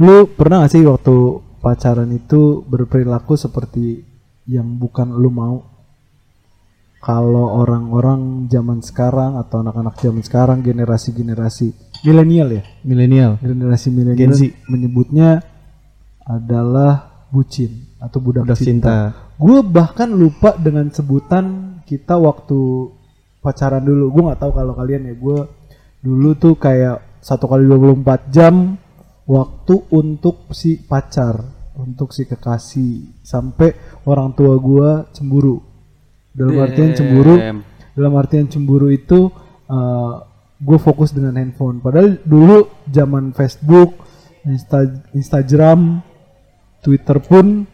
Lu 0.00 0.24
pernah 0.32 0.64
gak 0.64 0.72
sih 0.72 0.82
waktu 0.82 1.16
pacaran 1.60 2.08
itu 2.08 2.64
berperilaku 2.64 3.36
seperti 3.36 4.00
yang 4.48 4.80
bukan 4.80 5.12
lu 5.12 5.28
mau? 5.28 5.56
Kalau 7.00 7.64
orang-orang 7.64 8.44
zaman 8.52 8.84
sekarang 8.84 9.40
atau 9.40 9.64
anak-anak 9.64 9.96
zaman 9.96 10.20
sekarang 10.20 10.60
generasi-generasi 10.60 11.72
milenial 12.04 12.48
ya, 12.60 12.62
Milenial. 12.84 13.40
generasi 13.40 13.88
Gen 13.88 13.96
milenial 13.96 14.36
menyebutnya 14.68 15.40
adalah 16.24 17.24
bucin 17.32 17.88
atau 17.96 18.20
budak, 18.20 18.44
Budak 18.44 18.60
cinta. 18.60 18.68
cinta. 18.68 18.96
Gue 19.40 19.64
bahkan 19.64 20.12
lupa 20.12 20.56
dengan 20.60 20.92
sebutan 20.92 21.76
kita 21.88 22.20
waktu 22.20 22.92
pacaran 23.40 23.80
dulu. 23.80 24.12
Gue 24.12 24.22
nggak 24.28 24.40
tahu 24.40 24.52
kalau 24.52 24.72
kalian 24.76 25.08
ya. 25.08 25.14
Gue 25.16 25.48
dulu 26.04 26.36
tuh 26.36 26.56
kayak 26.60 27.20
satu 27.24 27.48
kali 27.48 27.64
24 27.64 28.28
jam 28.28 28.76
waktu 29.30 29.74
untuk 29.94 30.50
si 30.50 30.82
pacar, 30.82 31.38
untuk 31.78 32.10
si 32.10 32.26
kekasih, 32.26 33.22
sampai 33.22 34.02
orang 34.10 34.34
tua 34.34 34.58
gue 34.58 34.90
cemburu. 35.14 35.62
Dalam 36.34 36.58
artian 36.58 36.90
cemburu, 36.98 37.38
Damn. 37.38 37.62
dalam 37.94 38.12
artian 38.18 38.46
cemburu 38.50 38.90
itu 38.90 39.30
gue 40.60 40.78
fokus 40.82 41.14
dengan 41.14 41.38
handphone. 41.38 41.78
Padahal 41.78 42.18
dulu 42.26 42.82
zaman 42.90 43.30
Facebook, 43.30 44.02
Insta- 44.44 45.06
Instagram, 45.14 46.02
Twitter 46.82 47.22
pun 47.22 47.64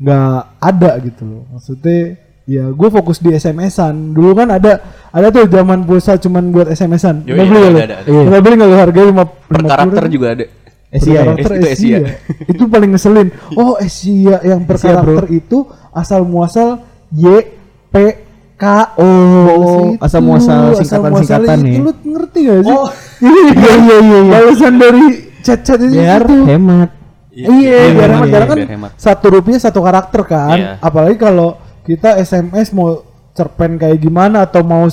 nggak 0.00 0.40
ada 0.62 0.90
gitu 1.02 1.22
loh. 1.26 1.42
Maksudnya 1.52 2.16
ya 2.48 2.70
gue 2.70 2.88
fokus 2.88 3.18
di 3.20 3.34
SMS-an. 3.34 4.16
Dulu 4.16 4.32
kan 4.32 4.48
ada 4.52 4.78
ada 5.10 5.26
tuh 5.28 5.50
zaman 5.50 5.84
pulsa 5.84 6.16
cuman 6.16 6.54
buat 6.54 6.70
SMS-an. 6.70 7.26
Iya, 7.28 7.44
beli 7.44 7.82
ada, 7.82 7.96
nggak 8.06 8.40
beli 8.40 8.54
nggak 8.56 8.78
harganya 8.78 9.08
lima 9.10 9.24
Per 9.26 9.60
karakter 9.66 10.04
juga 10.08 10.26
ada. 10.38 10.44
Asia 10.90 11.10
ya? 11.14 11.20
karakter 11.22 11.50
Itu 11.54 11.66
Asia. 11.70 11.70
Asia. 11.72 11.98
itu 12.50 12.62
paling 12.66 12.90
ngeselin. 12.90 13.28
Oh 13.54 13.78
Asia 13.78 14.36
yang 14.42 14.60
per 14.66 14.76
Asia, 14.76 14.90
bro. 14.90 14.98
karakter 14.98 15.26
itu 15.30 15.58
asal 15.94 16.20
muasal 16.26 16.82
Y 17.14 17.26
P 17.90 17.94
K 18.58 18.64
Oh, 18.98 19.94
Situ. 19.94 20.04
asal 20.04 20.20
muasal 20.20 20.60
singkatan-singkatan 20.76 21.10
muasalnya 21.14 21.56
nih. 21.64 21.72
itu 21.72 21.80
Lu 21.80 21.92
ngerti 21.94 22.38
gak 22.44 22.58
sih? 22.60 22.74
Oh. 22.74 22.88
iya 23.24 23.72
iya 23.78 23.96
iya. 24.02 24.18
Balasan 24.34 24.74
dari 24.76 25.04
chat-chat 25.40 25.78
itu. 25.80 25.94
Biar 25.96 26.22
gitu. 26.26 26.44
hemat. 26.44 26.90
Iya, 27.30 27.48
biar 27.48 27.90
biar 27.94 28.10
hemat, 28.10 28.26
iya, 28.26 28.32
Karena 28.34 28.46
kan 28.50 28.58
satu 28.98 29.26
rupiah 29.32 29.60
satu 29.62 29.80
karakter 29.80 30.22
kan. 30.26 30.58
Iya. 30.58 30.70
Apalagi 30.82 31.16
kalau 31.16 31.56
kita 31.86 32.18
SMS 32.20 32.74
mau 32.74 33.00
cerpen 33.32 33.78
kayak 33.78 34.02
gimana 34.02 34.44
atau 34.44 34.60
mau 34.60 34.84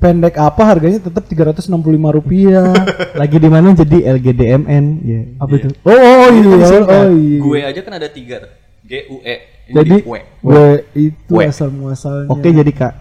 sependek 0.00 0.40
apa 0.40 0.64
harganya 0.64 0.96
tetap 0.96 1.28
365 1.28 1.68
rupiah. 2.16 2.72
Lagi 3.20 3.36
di 3.36 3.48
mana 3.52 3.76
jadi 3.76 4.16
LGDMN. 4.16 4.84
Ya. 5.04 5.20
apa 5.36 5.52
itu? 5.60 5.68
Oh, 5.84 5.92
oh 5.92 6.28
iya. 6.32 6.56
Oh 6.88 7.08
iya. 7.12 7.38
Gue 7.44 7.58
aja 7.60 7.80
kan 7.84 7.92
ada 8.00 8.08
tiga. 8.08 8.48
G 8.80 9.04
U 9.12 9.20
E. 9.20 9.36
Ini 9.68 9.76
Jadi 9.76 9.96
W. 10.08 10.14
gue 10.24 10.66
itu 10.96 11.32
W. 11.36 11.44
asal 11.44 11.68
muasalnya. 11.68 12.32
Oke 12.32 12.48
jadi 12.48 12.72
Kak. 12.72 12.94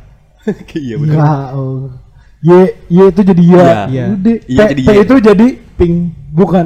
Iya 0.76 0.96
Ya, 1.08 1.56
oh. 1.56 1.88
Y, 2.44 2.52
Y 2.92 3.00
itu 3.08 3.22
jadi 3.24 3.44
ya. 3.48 3.68
Iya. 3.88 4.04
Udah. 4.20 4.36
Iya 4.44 4.60
P, 4.60 4.70
jadi 4.76 4.82
P 4.84 4.90
itu 5.00 5.16
jadi 5.24 5.48
ping. 5.80 5.96
Bukan. 6.36 6.66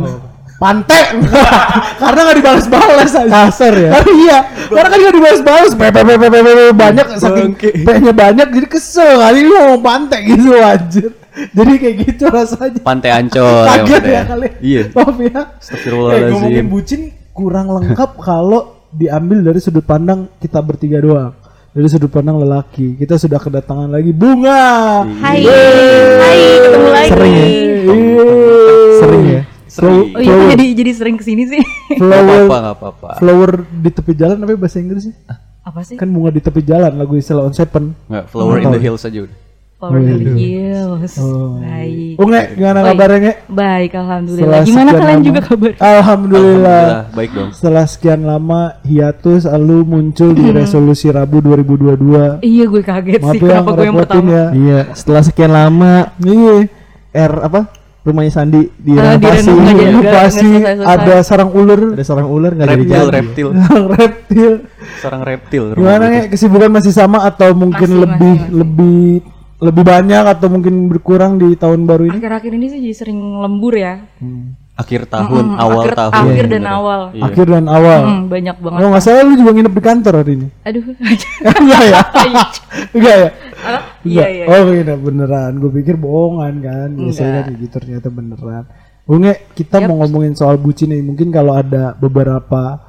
Pante. 0.62 1.02
Karena 2.02 2.20
nggak 2.30 2.38
dibalas-balas 2.40 3.12
aja. 3.14 3.30
Kasar 3.30 3.74
ya. 3.76 3.90
Karena 4.00 4.12
iya. 4.16 4.38
Karena 4.70 4.88
kan 4.88 5.00
nggak 5.02 5.16
dibalas-balas. 5.18 5.72
P, 5.76 5.82
P, 5.84 5.98
P, 6.00 6.10
P, 6.16 6.24
P, 6.24 6.36
P, 6.40 6.48
P, 6.48 6.60
banyak. 6.72 7.08
Saking. 7.20 7.52
P-nya 7.84 8.14
banyak 8.14 8.48
jadi 8.54 8.68
kesel 8.70 9.20
kali 9.20 9.40
lu 9.44 9.54
ngomong 9.58 9.82
pante 9.84 10.18
gitu 10.24 10.56
anjir. 10.62 11.12
Jadi 11.34 11.72
kayak 11.82 11.96
gitu 12.06 12.24
rasanya. 12.30 12.80
Pantai 12.86 13.12
Ancol. 13.12 13.66
yang 13.66 13.86
Kaget 13.86 14.04
ada. 14.06 14.14
ya 14.14 14.22
kali. 14.30 14.48
Iya. 14.62 14.84
Maaf 14.94 15.18
ya. 15.18 15.42
Astagfirullahaladzim. 15.58 16.30
Eh, 16.30 16.32
ngomongin 16.32 16.66
bucin 16.70 17.02
kurang 17.34 17.68
lengkap 17.74 18.12
kalau 18.28 18.62
diambil 18.94 19.42
dari 19.42 19.58
sudut 19.58 19.84
pandang 19.84 20.30
kita 20.38 20.62
bertiga 20.62 21.02
doang. 21.02 21.34
Dari 21.74 21.88
sudut 21.90 22.14
pandang 22.14 22.38
lelaki. 22.38 23.02
Kita 23.02 23.18
sudah 23.18 23.42
kedatangan 23.42 23.90
lagi 23.90 24.14
bunga. 24.14 25.02
Hai, 25.18 25.42
hai, 25.42 26.42
ketemu 26.62 26.88
lagi. 26.94 27.10
Sering 27.10 27.74
ya? 29.74 29.76
Sering 29.76 29.98
ya. 29.98 30.06
Sering. 30.14 30.14
Oh 30.14 30.22
iya, 30.22 30.52
jadi 30.52 30.66
jadi 30.76 30.92
sering 30.94 31.16
ke 31.16 31.24
sini 31.24 31.44
sih. 31.48 31.62
Gak 31.90 31.98
Flower, 32.00 32.22
apa-apa, 32.40 32.58
gak 32.60 32.76
apa-apa. 32.76 33.10
flower 33.18 33.52
di 33.66 33.90
tepi 33.90 34.14
jalan 34.14 34.38
apa 34.38 34.54
bahasa 34.56 34.78
Inggris 34.78 35.04
sih? 35.04 35.16
Apa 35.62 35.80
sih? 35.82 35.96
Kan 35.96 36.08
bunga 36.08 36.30
di 36.30 36.40
tepi 36.40 36.62
jalan 36.62 36.92
lagu 36.94 37.14
istilah 37.14 37.44
on 37.44 37.52
seven. 37.52 37.98
Nggak, 38.06 38.26
flower 38.28 38.58
in 38.58 38.70
the 38.70 38.80
hills 38.80 39.02
aja 39.02 39.20
udah. 39.22 39.38
Power 39.76 40.00
of 40.00 40.16
the 40.16 40.32
Hills. 40.32 41.12
Oh. 41.18 41.60
Baik. 41.60 42.16
Unge, 42.16 42.42
gimana 42.56 42.80
Oi. 42.80 42.88
kabarnya 42.88 43.20
Nge? 43.20 43.34
Baik, 43.50 43.92
alhamdulillah. 43.94 44.40
Setelah 44.40 44.64
Gimana 44.64 44.90
kalian 44.94 45.12
lama- 45.12 45.28
juga 45.28 45.40
kabar? 45.44 45.72
Alhamdulillah. 45.76 46.84
Baik 47.12 47.32
dong. 47.34 47.50
Setelah 47.52 47.86
sekian 47.86 48.22
lama 48.22 48.62
hiatus 48.82 49.44
lalu 49.44 49.78
muncul 49.84 50.30
di 50.32 50.46
resolusi 50.50 51.08
Rabu 51.10 51.44
2022. 51.44 52.40
Iya, 52.40 52.64
gue 52.64 52.80
kaget 52.82 53.20
Maaf 53.20 53.34
sih 53.34 53.40
ya 53.40 53.48
kenapa 53.50 53.70
gue 53.74 53.84
yang 53.84 53.98
pertama. 53.98 54.30
ya. 54.30 54.46
Iya. 54.54 54.80
Setelah 54.94 55.22
sekian 55.22 55.52
lama 55.52 55.94
Iya. 56.18 56.56
R 57.12 57.34
apa? 57.42 57.62
Rumahnya 58.04 58.32
Sandi 58.32 58.60
Ah, 58.60 59.16
direnovasi. 59.16 59.48
direnov 59.48 59.58
aja. 59.58 59.72
Nggak- 59.74 59.88
Inovasi 59.88 60.04
nggak 60.04 60.60
selesai-selesai. 60.76 60.96
ada 61.00 61.16
sarang 61.22 61.52
ular, 61.52 61.82
Ada 61.90 62.04
seorang 62.04 62.28
ular 62.28 62.52
nggak 62.52 62.68
jadi 62.68 62.76
Reptil, 62.76 63.00
jadi. 63.02 63.16
reptil. 63.16 63.48
sarang 63.64 63.88
reptil. 63.90 64.54
Sarang 65.00 65.22
reptil. 65.24 65.64
Gimana 65.74 66.06
ya 66.10 66.22
kesibukan 66.28 66.70
masih 66.70 66.92
sama 66.92 67.24
atau 67.24 67.50
mungkin 67.54 67.90
Masih, 67.90 68.02
lebih 68.04 68.34
masih, 68.34 68.44
masih. 68.44 68.58
lebih 68.58 69.04
lebih 69.64 69.84
banyak 69.86 70.24
atau 70.28 70.48
mungkin 70.48 70.74
berkurang 70.86 71.40
di 71.40 71.56
tahun 71.56 71.88
baru 71.88 72.04
ini? 72.06 72.20
Akhir-akhir 72.20 72.52
ini 72.52 72.66
sih 72.68 72.80
jadi 72.82 72.96
sering 72.98 73.20
lembur 73.40 73.72
ya. 73.74 74.04
tuh. 74.14 74.60
Akhir 74.74 75.06
tahun, 75.06 75.54
Mm-mm, 75.54 75.62
awal 75.62 75.86
akhir, 75.86 75.94
tahun. 75.94 76.14
Akhir 76.18 76.46
dan 76.50 76.50
sebenarnya. 76.50 76.74
awal. 76.74 77.02
Iya. 77.14 77.22
Akhir 77.30 77.46
dan 77.46 77.66
awal. 77.70 78.02
Hmm, 78.02 78.22
banyak 78.26 78.56
banget. 78.58 78.80
Oh 78.82 78.90
nggak 78.90 79.04
salah 79.06 79.22
lu 79.22 79.34
juga 79.38 79.52
nginep 79.54 79.74
di 79.74 79.84
kantor 79.86 80.14
hari 80.18 80.32
ini? 80.34 80.48
Aduh. 80.66 80.84
Enggak 81.46 81.82
ya? 81.84 82.02
Enggak 82.98 83.16
ya? 83.16 83.30
Apa? 83.64 83.80
Iya, 84.04 84.26
iya. 84.28 84.46
Oh 84.50 84.60
nginep 84.66 85.00
beneran. 85.00 85.52
Gue 85.62 85.72
pikir 85.72 85.96
bohongan 85.96 86.54
kan. 86.60 86.90
Biasanya 86.90 87.32
kan 87.40 87.54
gitu 87.54 87.70
ternyata 87.70 88.08
beneran. 88.10 88.64
Bunge, 89.04 89.34
kita 89.54 89.84
mau 89.86 90.00
ngomongin 90.02 90.34
soal 90.34 90.58
bucin 90.58 90.90
nih. 90.90 91.06
Mungkin 91.06 91.30
kalau 91.30 91.54
ada 91.54 91.94
beberapa 91.94 92.82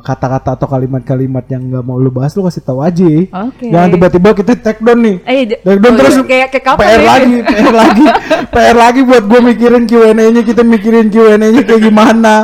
kata-kata 0.00 0.56
atau 0.56 0.66
kalimat-kalimat 0.66 1.44
yang 1.48 1.62
nggak 1.68 1.84
mau 1.84 1.96
lu 1.96 2.08
bahas, 2.08 2.32
lu 2.34 2.44
kasih 2.44 2.62
tahu 2.62 2.80
aja. 2.80 3.04
Oke. 3.48 3.68
Jangan 3.70 3.88
tiba-tiba 3.94 4.28
kita 4.34 4.52
take 4.58 4.80
down 4.82 4.98
nih. 5.00 5.16
Eh, 5.24 5.44
Take 5.60 5.80
down 5.80 5.94
oh, 5.94 5.98
terus 6.00 6.14
iya, 6.14 6.24
kayak 6.24 6.48
kayak 6.52 6.64
kapan 6.64 6.84
PR 6.84 7.00
ya? 7.00 7.06
lagi, 7.06 7.34
PR 7.42 7.74
lagi, 7.74 8.04
PR 8.54 8.76
lagi 8.76 9.00
buat 9.02 9.24
gue 9.24 9.40
mikirin 9.40 9.84
Q&A-nya, 9.84 10.42
kita 10.42 10.62
mikirin 10.62 11.06
Q&A-nya 11.08 11.62
kayak 11.62 11.82
gimana, 11.82 12.34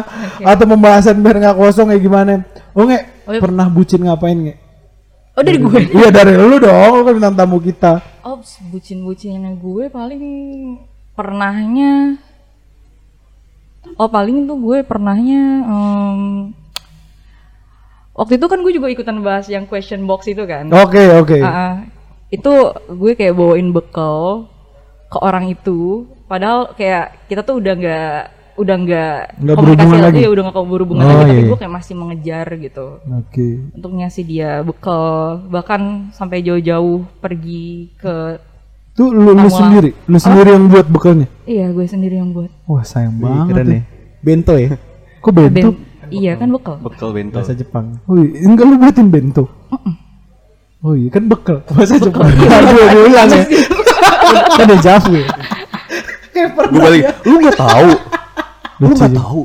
atau 0.40 0.64
pembahasan 0.64 1.20
biar 1.20 1.36
nggak 1.38 1.56
kosong 1.56 1.90
kayak 1.90 2.02
gimana. 2.02 2.32
Oh 2.72 2.84
nge, 2.86 2.98
Oh, 3.30 3.34
iya. 3.34 3.40
pernah 3.42 3.66
bucin 3.70 4.02
ngapain 4.02 4.38
nge? 4.38 4.54
Oh, 5.38 5.42
dari 5.46 5.58
gue. 5.62 5.78
Iya 5.94 6.08
dari 6.10 6.34
lu 6.34 6.58
dong, 6.58 6.90
lu 6.98 7.02
kan 7.06 7.12
bintang 7.14 7.36
tamu 7.38 7.62
kita. 7.62 8.02
Oh, 8.26 8.42
bucin-bucinnya 8.70 9.54
gue 9.56 9.86
paling 9.88 10.24
pernahnya 11.14 12.20
Oh, 13.96 14.08
paling 14.12 14.44
tuh 14.44 14.60
gue 14.60 14.78
pernahnya 14.84 15.40
em, 15.64 16.20
Waktu 18.10 18.36
itu 18.36 18.46
kan 18.46 18.58
gue 18.60 18.72
juga 18.72 18.88
ikutan 18.88 19.18
bahas 19.20 19.46
yang 19.46 19.64
question 19.64 20.04
box 20.04 20.26
itu 20.26 20.42
kan. 20.44 20.66
Oke 20.68 21.00
oke. 21.14 21.38
Ah, 21.40 21.48
ah. 21.48 21.74
itu 22.28 22.52
gue 22.88 23.12
kayak 23.14 23.34
bawain 23.34 23.70
bekal 23.70 24.46
ke 25.06 25.18
orang 25.18 25.48
itu 25.48 26.06
padahal 26.24 26.70
kayak 26.72 27.26
kita 27.26 27.42
tuh 27.42 27.58
udah 27.58 27.74
nggak 27.74 28.14
udah 28.54 28.76
nggak 28.76 29.14
komunikasi 29.40 29.58
berhubungan 29.58 29.98
lagi 29.98 30.14
lagi. 30.14 30.20
ya 30.20 30.30
udah 30.30 30.42
nggak 30.44 30.66
berhubungan 30.68 31.02
Oh, 31.02 31.10
lagi 31.10 31.18
tapi 31.18 31.32
iya, 31.32 31.42
gue 31.42 31.50
iya. 31.50 31.58
kayak 31.58 31.74
masih 31.74 31.94
mengejar 31.96 32.46
gitu 32.54 32.86
Oke. 33.10 33.48
untuk 33.72 33.90
ngasih 33.96 34.22
dia 34.22 34.50
bekal 34.60 35.02
bahkan 35.48 35.80
sampai 36.12 36.38
jauh-jauh 36.40 37.02
pergi 37.18 37.90
ke 37.96 38.38
Tuh 38.92 39.10
lu, 39.10 39.32
lu 39.32 39.48
sendiri, 39.48 39.90
lu 40.04 40.18
sendiri 40.18 40.50
yang 40.52 40.66
buat 40.66 40.86
bekalnya. 40.86 41.26
iya 41.42 41.66
gue 41.66 41.82
sendiri 41.82 42.14
yang 42.14 42.30
buat 42.30 42.50
Wah 42.64 42.84
sayang 42.84 43.16
Wih, 43.16 43.24
banget. 43.24 43.54
keren 43.56 43.68
ya. 43.70 43.82
Bento 44.20 44.54
ya. 44.54 44.70
Kok 45.18 45.32
bento? 45.32 45.68
Ben- 45.72 45.78
iya 46.12 46.32
kan 46.34 46.48
bekal 46.48 46.76
Bekal 46.78 47.08
bento. 47.10 47.36
Bahasa 47.36 47.52
Jepang. 47.52 47.98
Oh 48.04 48.14
iya, 48.14 48.42
enggak 48.42 48.64
lu 48.64 48.76
buatin 48.76 49.08
bento. 49.08 49.44
Oh 50.80 50.92
iya 50.92 51.08
kan 51.08 51.24
bekal. 51.24 51.60
Bahasa 51.66 51.96
Jepang. 51.96 52.26
Aduh, 52.26 52.84
gue 52.88 53.02
ulang 53.06 53.28
ya. 53.36 53.44
Kan 54.50 54.64
ada 54.64 54.76
Javu 54.78 55.12
ya. 55.14 55.26
Gue 56.66 56.80
balik. 56.80 57.04
Lu 57.22 57.36
nggak 57.38 57.56
tahu. 57.56 57.90
Lu 58.78 58.86
nggak 58.88 59.12
tahu. 59.12 59.42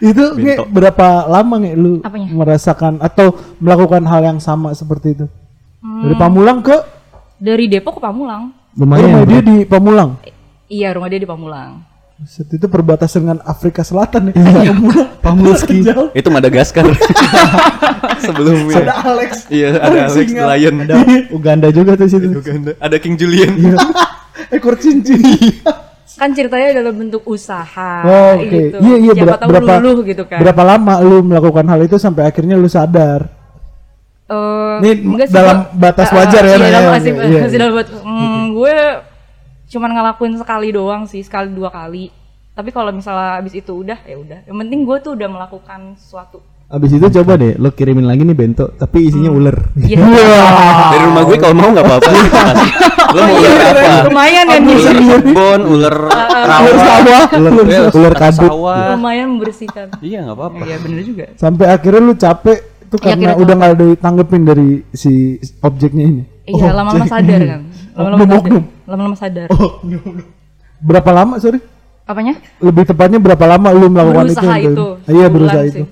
Itu 0.00 0.24
nge, 0.32 0.54
Bento. 0.56 0.64
berapa 0.66 1.06
lama 1.24 1.54
nge 1.60 1.72
lu 1.74 1.92
Apanya? 2.00 2.28
merasakan 2.32 2.98
atau 2.98 3.30
melakukan 3.56 4.02
hal 4.02 4.20
yang 4.24 4.38
sama 4.38 4.72
seperti 4.72 5.12
itu? 5.12 5.26
Hmm. 5.78 6.02
Dari 6.02 6.16
Pamulang 6.16 6.58
ke 6.60 6.76
dari 7.36 7.68
Depok 7.68 7.96
ke 7.96 8.02
Pamulang 8.02 8.48
Lumayan. 8.74 9.04
rumah 9.06 9.24
dia 9.24 9.40
di 9.40 9.56
Pamulang. 9.62 10.10
iya 10.66 10.88
rumah 10.90 11.06
dia 11.06 11.20
di 11.20 11.28
Pamulang 11.28 11.84
Buset, 12.14 12.46
itu 12.48 12.66
perbatasan 12.66 13.20
dengan 13.20 13.40
Afrika 13.42 13.82
Selatan 13.82 14.30
ya. 14.30 14.34
Iya. 14.34 14.72
Pamulski. 15.18 15.82
Itu 16.14 16.28
Madagaskar. 16.28 16.86
Sebelumnya. 18.24 18.76
Ada 18.80 18.94
Alex. 19.04 19.30
Iya, 19.48 19.68
ada 19.76 19.98
Alex 20.06 20.14
Singa. 20.14 20.42
Lion. 20.54 20.74
Ada 20.80 20.94
Uganda 21.28 21.68
juga 21.68 21.92
tuh 21.94 22.06
situ. 22.06 22.28
Uganda. 22.30 22.72
Ada 22.78 22.96
King 22.96 23.16
Julian. 23.16 23.50
Ekor 24.54 24.74
cincin. 24.76 25.20
kan 26.14 26.30
ceritanya 26.30 26.70
dalam 26.76 26.94
bentuk 26.94 27.26
usaha 27.26 28.06
Oh, 28.06 28.38
Oke, 28.38 28.46
gitu. 28.46 28.76
iya 28.78 28.96
iya 29.00 29.12
Siapa 29.12 29.26
ber- 29.26 29.34
tahu 29.36 29.48
berapa 29.50 29.72
luluh 29.82 30.02
gitu 30.04 30.22
kan. 30.22 30.38
berapa 30.38 30.62
lama 30.64 30.94
lu 31.00 31.16
melakukan 31.24 31.66
hal 31.66 31.80
itu 31.82 31.96
sampai 31.96 32.22
akhirnya 32.24 32.54
lu 32.54 32.70
sadar? 32.70 33.26
Eh, 34.24 34.74
Ini 34.78 34.90
enggak 35.02 35.26
sih, 35.26 35.34
dalam 35.34 35.58
Kak. 35.64 35.74
batas 35.74 36.08
Eh, 36.08 36.14
wajar 36.14 36.42
ya, 36.44 36.48
iya, 36.48 36.58
dalam 36.60 36.70
Iya, 36.70 36.90
masih, 36.92 37.10
iya, 37.10 37.18
masih 37.18 37.50
iya. 37.50 37.58
dalam 37.58 37.74
bat- 37.74 37.94
Hmm, 37.98 38.42
gue 38.52 38.76
cuman 39.74 39.90
ngelakuin 39.90 40.38
sekali 40.38 40.70
doang 40.70 41.10
sih, 41.10 41.26
sekali 41.26 41.50
dua 41.50 41.74
kali. 41.74 42.06
Tapi 42.54 42.70
kalau 42.70 42.94
misalnya 42.94 43.42
abis 43.42 43.58
itu 43.58 43.82
udah 43.82 43.98
ya 44.06 44.14
udah. 44.14 44.38
Yang 44.46 44.56
penting 44.62 44.80
gue 44.86 44.96
tuh 45.02 45.12
udah 45.18 45.26
melakukan 45.26 45.98
sesuatu. 45.98 46.38
Abis 46.70 46.96
itu 46.96 47.06
coba 47.20 47.36
deh 47.36 47.58
lo 47.60 47.74
kirimin 47.74 48.06
lagi 48.06 48.22
nih 48.22 48.36
bento 48.38 48.70
tapi 48.78 49.10
isinya 49.10 49.34
ular. 49.34 49.58
Iya. 49.74 49.98
Dari 50.94 51.04
rumah 51.10 51.22
gue 51.26 51.36
kalau 51.42 51.54
mau 51.58 51.68
nggak 51.74 51.86
apa-apa. 51.86 52.10
Lo 53.14 53.20
mau 53.30 53.36
ular 53.38 53.58
apa? 53.62 54.10
Lumayan 54.10 54.44
kan 54.50 54.60
nih. 54.66 54.74
Ular 54.74 54.98
kebon, 54.98 55.60
ular 55.70 55.96
rawa, 56.10 56.70
Ular, 57.30 57.52
Ya, 57.70 57.80
ular 57.94 58.14
kadut. 58.22 58.50
Lumayan 58.94 59.26
membersihkan. 59.38 59.86
Iya 60.02 60.18
nggak 60.30 60.36
apa-apa. 60.38 60.62
Iya 60.66 60.76
bener 60.82 61.02
juga. 61.02 61.24
Sampai 61.38 61.66
akhirnya 61.70 62.00
lu 62.02 62.14
capek 62.18 62.58
itu 62.94 62.96
Iya, 62.98 63.02
karena 63.02 63.18
kira-kira 63.18 63.44
udah 63.44 63.54
nggak 63.58 63.74
ditanggepin 63.82 64.42
dari 64.46 64.68
si 64.94 65.12
objeknya 65.62 66.04
ini. 66.06 66.22
Iya 66.46 66.70
lama-lama 66.70 67.06
sadar 67.10 67.40
kan. 67.42 67.60
Lama-lama 67.94 68.14
Oknum, 68.16 68.28
sadar. 68.28 68.40
oknum. 68.40 68.64
Lama-lama 68.84 69.16
sadar. 69.16 69.48
Berapa 70.80 71.10
lama 71.10 71.34
sorry? 71.38 71.60
Apanya? 72.04 72.34
Lebih 72.58 72.84
tepatnya 72.84 73.16
berapa 73.16 73.44
lama 73.46 73.68
lu 73.70 73.86
melakukan 73.88 74.26
Berusaha 74.28 74.56
itu? 74.58 74.68
itu. 74.68 74.86
Ah, 75.00 75.10
Iya 75.10 75.26
berusaha 75.28 75.62
sih. 75.64 75.72
itu. 75.72 75.84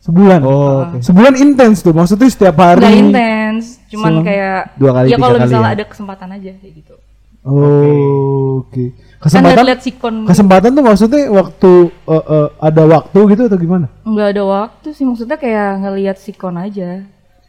Sebulan. 0.00 0.40
Oh, 0.40 0.56
oke. 0.82 0.96
Sebulan 1.00 1.34
intens 1.36 1.78
tuh. 1.80 1.92
Maksudnya 1.92 2.26
setiap 2.26 2.56
hari. 2.58 2.80
Nggak 2.80 2.96
intens, 2.98 3.64
cuman 3.86 4.10
Selang- 4.10 4.24
kayak 4.24 4.60
Dua 4.74 4.90
kali, 4.90 5.06
ya 5.06 5.16
kalau 5.16 5.36
misalnya 5.38 5.60
ya? 5.62 5.76
ada 5.76 5.84
kesempatan 5.86 6.28
aja 6.32 6.50
kayak 6.56 6.74
gitu. 6.74 6.94
Oh, 7.42 8.60
oke. 8.60 8.84
Kan 9.14 9.20
Kesempatan 9.22 9.64
lihat 9.66 9.80
sikon 9.80 10.14
kesempatan 10.24 10.70
tuh 10.70 10.80
maksudnya 10.82 11.28
waktu 11.30 11.72
eh, 11.88 12.24
eh, 12.26 12.48
ada 12.58 12.82
waktu 12.86 13.18
gitu 13.28 13.42
atau 13.46 13.58
gimana? 13.58 13.86
nggak 14.02 14.28
ada 14.30 14.42
waktu 14.42 14.88
sih 14.90 15.04
maksudnya 15.04 15.36
kayak 15.36 15.70
ngelihat 15.78 16.16
sikon 16.16 16.56
aja. 16.56 17.04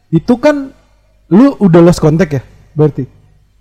Itu 0.08 0.36
kan 0.36 0.76
lu 1.28 1.56
udah 1.58 1.80
lost 1.82 2.00
contact 2.00 2.32
ya? 2.34 2.44
Berarti. 2.72 3.08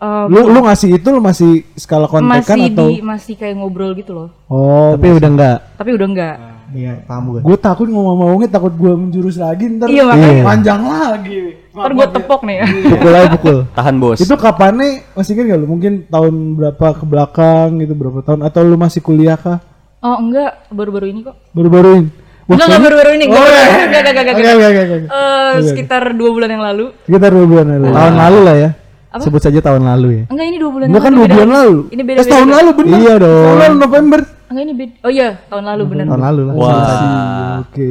Eh, 0.01 0.25
Lu 0.33 0.49
lu 0.49 0.65
ngasih 0.65 0.97
itu 0.97 1.09
lu 1.09 1.21
masih 1.21 1.61
skala 1.77 2.09
kontak 2.09 2.41
kan 2.43 2.57
masih 2.57 2.73
atau 2.73 2.89
di 2.89 3.05
masih 3.05 3.35
kayak 3.37 3.53
ngobrol 3.55 3.93
gitu 3.93 4.17
loh. 4.17 4.29
Oh, 4.49 4.97
Tapi 4.97 5.13
udah 5.13 5.29
enggak. 5.29 5.59
Tapi 5.77 5.91
udah 5.93 6.09
enggak. 6.09 6.37
Iya, 6.71 7.03
paham 7.03 7.35
gue. 7.35 7.41
gue 7.43 7.57
takut 7.59 7.85
ngomong-ngomongnya 7.85 8.47
takut 8.49 8.71
gue 8.71 8.93
menjurus 8.95 9.37
lagi 9.37 9.67
ntar 9.69 9.91
Iya, 9.91 10.07
makanya. 10.07 10.31
Iya. 10.31 10.43
panjang 10.47 10.81
lagi. 10.81 11.39
Ntar 11.75 11.91
gue 11.93 12.07
tepok 12.15 12.41
nih 12.47 12.57
ya. 12.57 12.67
Pukul 12.95 13.13
aja 13.13 13.29
pukul. 13.29 13.57
Tahan 13.75 13.95
bos. 13.99 14.19
Itu 14.23 14.35
kapan 14.39 14.73
nih? 14.79 14.93
Masih 15.13 15.33
kan 15.35 15.45
gak 15.45 15.59
lu? 15.59 15.67
Mungkin 15.67 15.93
tahun 16.07 16.35
berapa 16.55 16.87
ke 16.95 17.05
belakang 17.05 17.69
gitu 17.83 17.93
berapa 17.93 18.19
tahun 18.23 18.41
atau 18.47 18.61
lu 18.63 18.79
masih 18.79 19.03
kuliah 19.03 19.35
kah? 19.35 19.59
Oh 19.99 20.17
enggak, 20.17 20.65
baru-baru 20.71 21.11
ini 21.11 21.21
kok. 21.27 21.37
Baru-baru 21.51 21.91
ini. 21.99 22.11
Enggak, 22.47 22.67
enggak 22.67 22.83
baru-baru 22.83 23.11
ini. 23.15 23.25
Enggak, 23.27 23.43
Oh, 23.43 23.47
iya. 23.47 23.61
enggak, 23.61 24.01
enggak, 24.01 24.13
enggak, 24.15 24.87
enggak. 24.87 25.11
Eh, 25.11 25.55
sekitar 25.67 26.03
dua 26.15 26.31
bulan 26.33 26.49
yang 26.49 26.65
lalu. 26.65 26.85
Sekitar 27.05 27.31
dua 27.35 27.47
bulan 27.47 27.67
lalu. 27.69 27.87
Tahun 27.91 28.15
lalu 28.17 28.39
lah 28.47 28.57
ya. 28.57 28.71
Apa? 29.11 29.23
Sebut 29.23 29.43
saja 29.43 29.59
tahun 29.59 29.83
lalu 29.85 30.09
ya. 30.13 30.25
Enggak, 30.31 30.47
ini 30.47 30.57
dua 30.57 30.71
bulan 30.71 30.87
Enggak 30.87 31.03
kan 31.03 31.11
dua 31.11 31.19
lalu. 31.21 31.29
bulan 31.29 31.47
beda. 31.47 31.59
lalu. 31.59 31.77
Ini 31.91 32.03
beda. 32.05 32.19
Eh, 32.19 32.27
tahun 32.27 32.41
beda. 32.41 32.55
lalu 32.55 32.71
bener. 32.73 32.95
Iya 32.97 33.15
dong. 33.19 33.43
Tahun 33.43 33.59
lalu 33.59 33.75
November. 33.77 34.21
Enggak, 34.47 34.63
ini 34.63 34.75
beda. 34.75 34.93
Oh 35.01 35.11
iya, 35.11 35.29
tahun 35.47 35.65
lalu 35.67 35.83
bener. 35.85 36.05
Tahun 36.07 36.23
lalu 36.23 36.41
lah. 36.43 36.55
Wah. 36.55 37.55
Oke. 37.61 37.91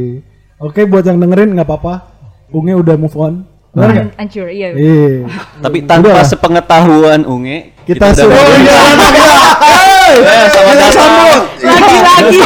Oke 0.57 0.81
buat 0.83 1.03
yang 1.03 1.17
dengerin 1.17 1.49
nggak 1.53 1.67
apa-apa. 1.67 1.93
Unge 2.49 2.73
udah 2.73 2.95
move 2.95 3.15
on. 3.15 3.33
Benar 3.69 3.89
nggak? 3.91 4.07
An- 4.07 4.15
Hancur, 4.17 4.47
iya. 4.49 4.67
Iya. 4.73 5.29
Tapi 5.59 5.77
tanpa 5.83 6.19
sepengetahuan 6.23 7.21
Unge, 7.23 7.75
Kita 7.83 8.09
udah 8.09 8.15
sudah- 8.15 8.39
bikin- 10.09 10.27
Eh, 10.29 10.45
selamat 10.49 10.75
datang. 10.79 11.11
Lagi-lagi. 11.59 12.37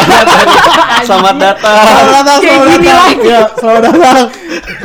Selamat 1.04 1.36
datang. 1.38 1.76
Kayak 2.44 2.60
gini 2.68 2.90
lagi. 2.90 3.26
Ya, 3.26 3.42
selamat 3.54 3.82
datang. 3.84 4.16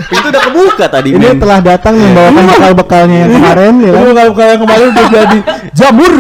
Pintu 0.09 0.27
udah 0.29 0.43
kebuka 0.43 0.85
tadi, 0.89 1.09
Ini 1.13 1.27
men. 1.27 1.37
telah 1.37 1.59
datang 1.61 1.95
membawakan 1.95 2.45
bekal-bekalnya 2.49 3.17
yang 3.19 3.31
kemarin 3.35 3.73
ya 3.79 3.91
kan. 3.91 4.01
Itu 4.01 4.13
kalau 4.15 4.33
kalian 4.33 4.59
kemarin 4.59 4.87
udah 4.89 5.07
jadi 5.07 5.39
jamur. 5.75 6.15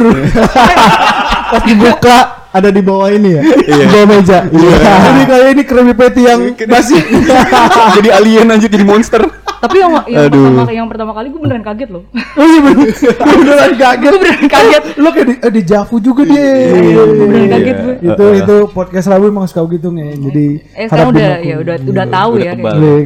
Pas 1.51 1.63
dibuka 1.65 2.17
ada 2.49 2.69
di 2.69 2.83
bawah 2.85 3.09
ini 3.09 3.31
ya. 3.33 3.43
Di 3.65 3.87
bawah 3.89 4.07
meja. 4.07 4.39
Iya. 4.45 4.77
Jadi 4.77 5.21
kayak 5.25 5.47
ini 5.49 5.63
kremi 5.65 5.95
patty 5.97 6.23
yang 6.23 6.41
basi. 6.69 6.99
jadi 7.97 8.09
alien 8.13 8.49
aja 8.51 8.67
jadi 8.67 8.85
monster. 8.85 9.25
Tapi 9.59 9.77
yang 9.77 9.93
yang 10.07 10.25
Aduh. 10.27 10.39
pertama 10.45 10.71
yang 10.71 10.87
pertama 10.87 11.13
kali 11.13 11.27
gue 11.29 11.41
beneran 11.41 11.65
kaget 11.65 11.89
loh. 11.91 12.03
Oh 12.09 12.45
iya 12.45 12.61
bener. 12.63 12.87
Beneran 13.43 13.75
kaget. 13.75 14.07
gue 14.07 14.21
beneran 14.21 14.47
kaget. 14.49 14.83
Lo 15.03 15.09
kayak 15.11 15.27
di, 15.27 15.35
eh, 15.37 15.53
di 15.53 15.63
Javu 15.63 15.97
juga 15.99 16.23
dia. 16.23 16.47
Beneran 16.95 17.49
kaget 17.51 17.77
gue. 17.77 17.95
Itu 18.07 18.25
itu 18.37 18.57
podcast 18.71 19.07
Rabu 19.07 19.25
emang 19.27 19.45
suka 19.45 19.67
gitu 19.69 19.91
nih. 19.91 20.15
Jadi 20.17 20.47
Eh 20.73 20.87
sekarang 20.87 21.11
harap 21.11 21.15
udah 21.17 21.31
ya 21.41 21.55
udah 21.59 21.75
udah 21.77 22.07
tahu 22.09 22.31
Udah 22.33 22.45
ya. 22.47 22.55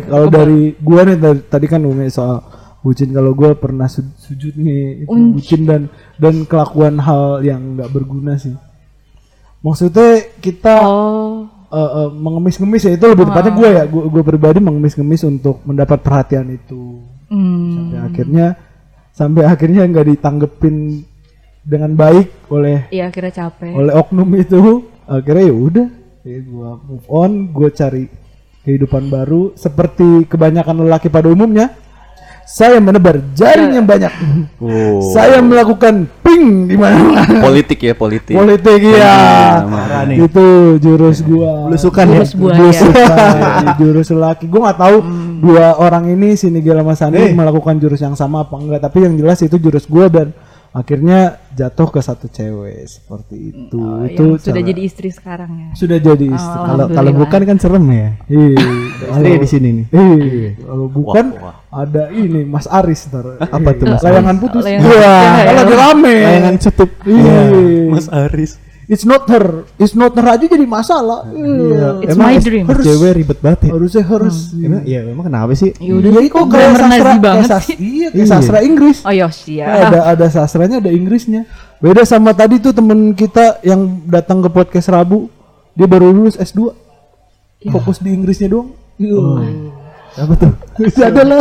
kalau 0.05 0.27
dari 0.29 0.61
gua 0.79 1.01
nih 1.03 1.17
dari, 1.17 1.41
tadi 1.43 1.67
kan 1.67 1.81
Unge 1.83 2.07
soal 2.09 2.37
bucin 2.79 3.09
kalau 3.11 3.33
gua 3.33 3.55
pernah 3.55 3.87
su- 3.87 4.13
sujud 4.19 4.53
nih 4.55 5.07
itu 5.07 5.17
bucin 5.33 5.63
dan 5.65 5.83
dan 6.19 6.45
kelakuan 6.45 6.99
hal 6.99 7.41
yang 7.41 7.81
nggak 7.81 7.89
berguna 7.89 8.37
sih. 8.37 8.53
Maksudnya 9.63 10.11
kita 10.37 10.75
Oh. 10.83 11.31
Eh, 11.73 11.91
eh, 11.99 12.09
mengemis-ngemis 12.13 12.83
ya 12.85 12.93
itu 12.95 13.07
lebih 13.09 13.25
tepatnya 13.27 13.53
gue 13.57 13.69
ya. 13.73 13.85
Gue 13.89 14.05
gue 14.07 14.23
pribadi 14.23 14.59
mengemis-ngemis 14.61 15.23
untuk 15.25 15.65
mendapat 15.65 15.99
perhatian 16.01 16.53
itu. 16.53 17.01
Hmm. 17.33 17.89
sampai 17.89 17.99
akhirnya 18.13 18.47
sampai 19.09 19.43
akhirnya 19.49 19.89
nggak 19.89 20.07
ditanggepin 20.13 21.01
dengan 21.65 21.97
baik 21.97 22.29
oleh 22.53 22.93
Iya 22.93 23.09
akhirnya 23.09 23.33
capek. 23.33 23.73
oleh 23.73 23.93
oknum 23.97 24.29
itu. 24.37 24.61
Akhirnya 25.09 25.45
ya 25.49 25.55
udah 25.57 25.87
ya 26.23 26.39
gue 26.39 26.71
move 26.87 27.07
on 27.09 27.51
gue 27.51 27.69
cari 27.73 28.05
kehidupan 28.63 29.11
baru 29.11 29.57
seperti 29.59 30.29
kebanyakan 30.31 30.87
lelaki 30.87 31.11
pada 31.11 31.27
umumnya 31.27 31.75
saya 32.53 32.77
menebar 32.79 33.17
jaring 33.33 33.73
yang 33.73 33.87
banyak 33.87 34.13
Oh. 34.61 35.01
saya 35.09 35.41
melakukan 35.41 36.05
ping 36.21 36.69
di 36.69 36.77
mana 36.77 37.25
Politik 37.41 37.81
ya, 37.81 37.95
politik. 37.95 38.37
politik 38.37 38.81
ya 38.85 39.17
itu 40.13 40.47
jurus 40.79 41.19
gua 41.23 41.67
Belusukan 41.67 42.07
ya. 42.07 42.23
Jurus 42.23 42.79
jurus 43.79 44.09
laki 44.13 44.47
gua 44.47 44.69
nggak 44.69 44.79
tahu 44.79 44.97
dua 45.41 45.67
orang 45.77 46.05
ini 46.09 46.35
si 46.35 46.49
Nigel 46.49 46.77
sama 46.77 46.95
Sandi 46.95 47.33
melakukan 47.33 47.77
jurus 47.77 47.99
yang 47.99 48.13
sama 48.13 48.45
apa 48.45 48.55
enggak 48.55 48.81
tapi 48.83 49.03
yang 49.03 49.15
jelas 49.17 49.41
itu 49.41 49.57
jurus 49.57 49.87
gua 49.87 50.07
dan 50.07 50.31
akhirnya 50.71 51.37
jatuh 51.51 51.85
ke 51.87 52.01
satu 52.01 52.27
cewek 52.27 52.85
seperti 52.87 53.37
itu 53.51 53.77
Oh, 53.77 54.01
itu 54.03 54.25
yang 54.27 54.41
sudah 54.41 54.63
jadi 54.63 54.81
istri 54.83 55.09
sekarang 55.11 55.51
ya. 55.53 55.69
sudah 55.75 55.99
jadi 55.99 56.27
istri 56.27 56.49
Oh, 56.51 56.65
Kalau 56.65 56.65
kalau 56.65 56.81
Alhamdulillah. 56.89 57.21
bukan 57.21 57.41
kan 57.45 57.57
serem 57.57 57.85
ya. 57.87 58.09
Iya. 58.33 58.67
Istri 59.05 59.31
di 59.37 59.49
sini 59.51 59.69
nih. 59.71 59.87
Iya. 59.91 60.51
Kalau 60.63 60.87
bukan 60.89 61.25
Wah, 61.37 61.56
ada 61.72 62.12
ini 62.12 62.44
Mas 62.44 62.69
Aris 62.69 63.08
ntar. 63.08 63.41
Apa 63.41 63.70
tuh, 63.72 63.86
Mas 63.88 64.02
Layangan 64.02 64.36
putus. 64.36 64.60
Layangan- 64.60 64.86
Iya. 64.86 65.00
Ya, 65.00 65.17
Kan 65.17 65.41
ya. 65.43 65.52
lagi 65.56 65.74
rame. 65.74 66.14
Layangan 66.20 66.55
tutup. 66.60 66.91
Iya. 67.02 67.38
Mas 67.88 68.06
Aris. 68.06 68.52
It's 68.82 69.08
not 69.08 69.24
her. 69.24 69.64
It's 69.81 69.94
not 69.94 70.12
her 70.12 70.26
aja 70.29 70.44
jadi 70.44 70.67
masalah. 70.69 71.24
Iya. 71.26 72.05
It's 72.05 72.12
Emang 72.12 72.29
my 72.29 72.36
dream. 72.36 72.67
Cewek 72.69 73.12
ribet 73.17 73.38
banget 73.41 73.60
ya. 73.64 73.70
Harusnya 73.72 74.05
harus. 74.05 74.36
Emang, 74.52 74.82
ya 74.84 75.00
memang 75.00 75.24
kenapa 75.24 75.52
sih? 75.55 75.72
Ya 75.81 75.93
udah 75.96 76.10
Iya 76.12 76.20
sih, 76.20 76.29
itu 76.29 76.34
kok 76.34 76.44
kayak 76.44 76.52
grammar 76.52 76.76
sastra, 76.76 76.91
Nazi 76.93 77.00
kayak 77.00 77.22
banget 77.24 77.48
sas- 77.48 77.64
sih. 77.64 77.76
Iya, 77.79 78.06
kayak 78.10 78.20
Iya. 78.20 78.24
sastra 78.29 78.58
Inggris. 78.60 78.98
Oh 79.00 79.14
Yosia. 79.14 79.64
Ada 79.64 79.98
ada 80.12 80.26
sastranya, 80.29 80.76
ada 80.76 80.91
Inggrisnya. 80.93 81.43
Beda 81.79 82.02
sama 82.05 82.31
tadi 82.31 82.60
tuh 82.60 82.70
temen 82.70 82.98
kita 83.12 83.64
yang 83.64 83.81
datang 84.05 84.38
ke 84.38 84.48
podcast 84.50 84.86
Rabu, 84.86 85.32
dia 85.72 85.88
baru 85.88 86.12
lulus 86.12 86.36
S2. 86.36 86.76
Fokus 87.64 87.96
di 87.96 88.12
Inggrisnya 88.12 88.50
doang. 88.50 88.76
Apa 90.13 90.33
tuh? 90.37 90.53
Ada 90.99 91.23
lah. 91.25 91.41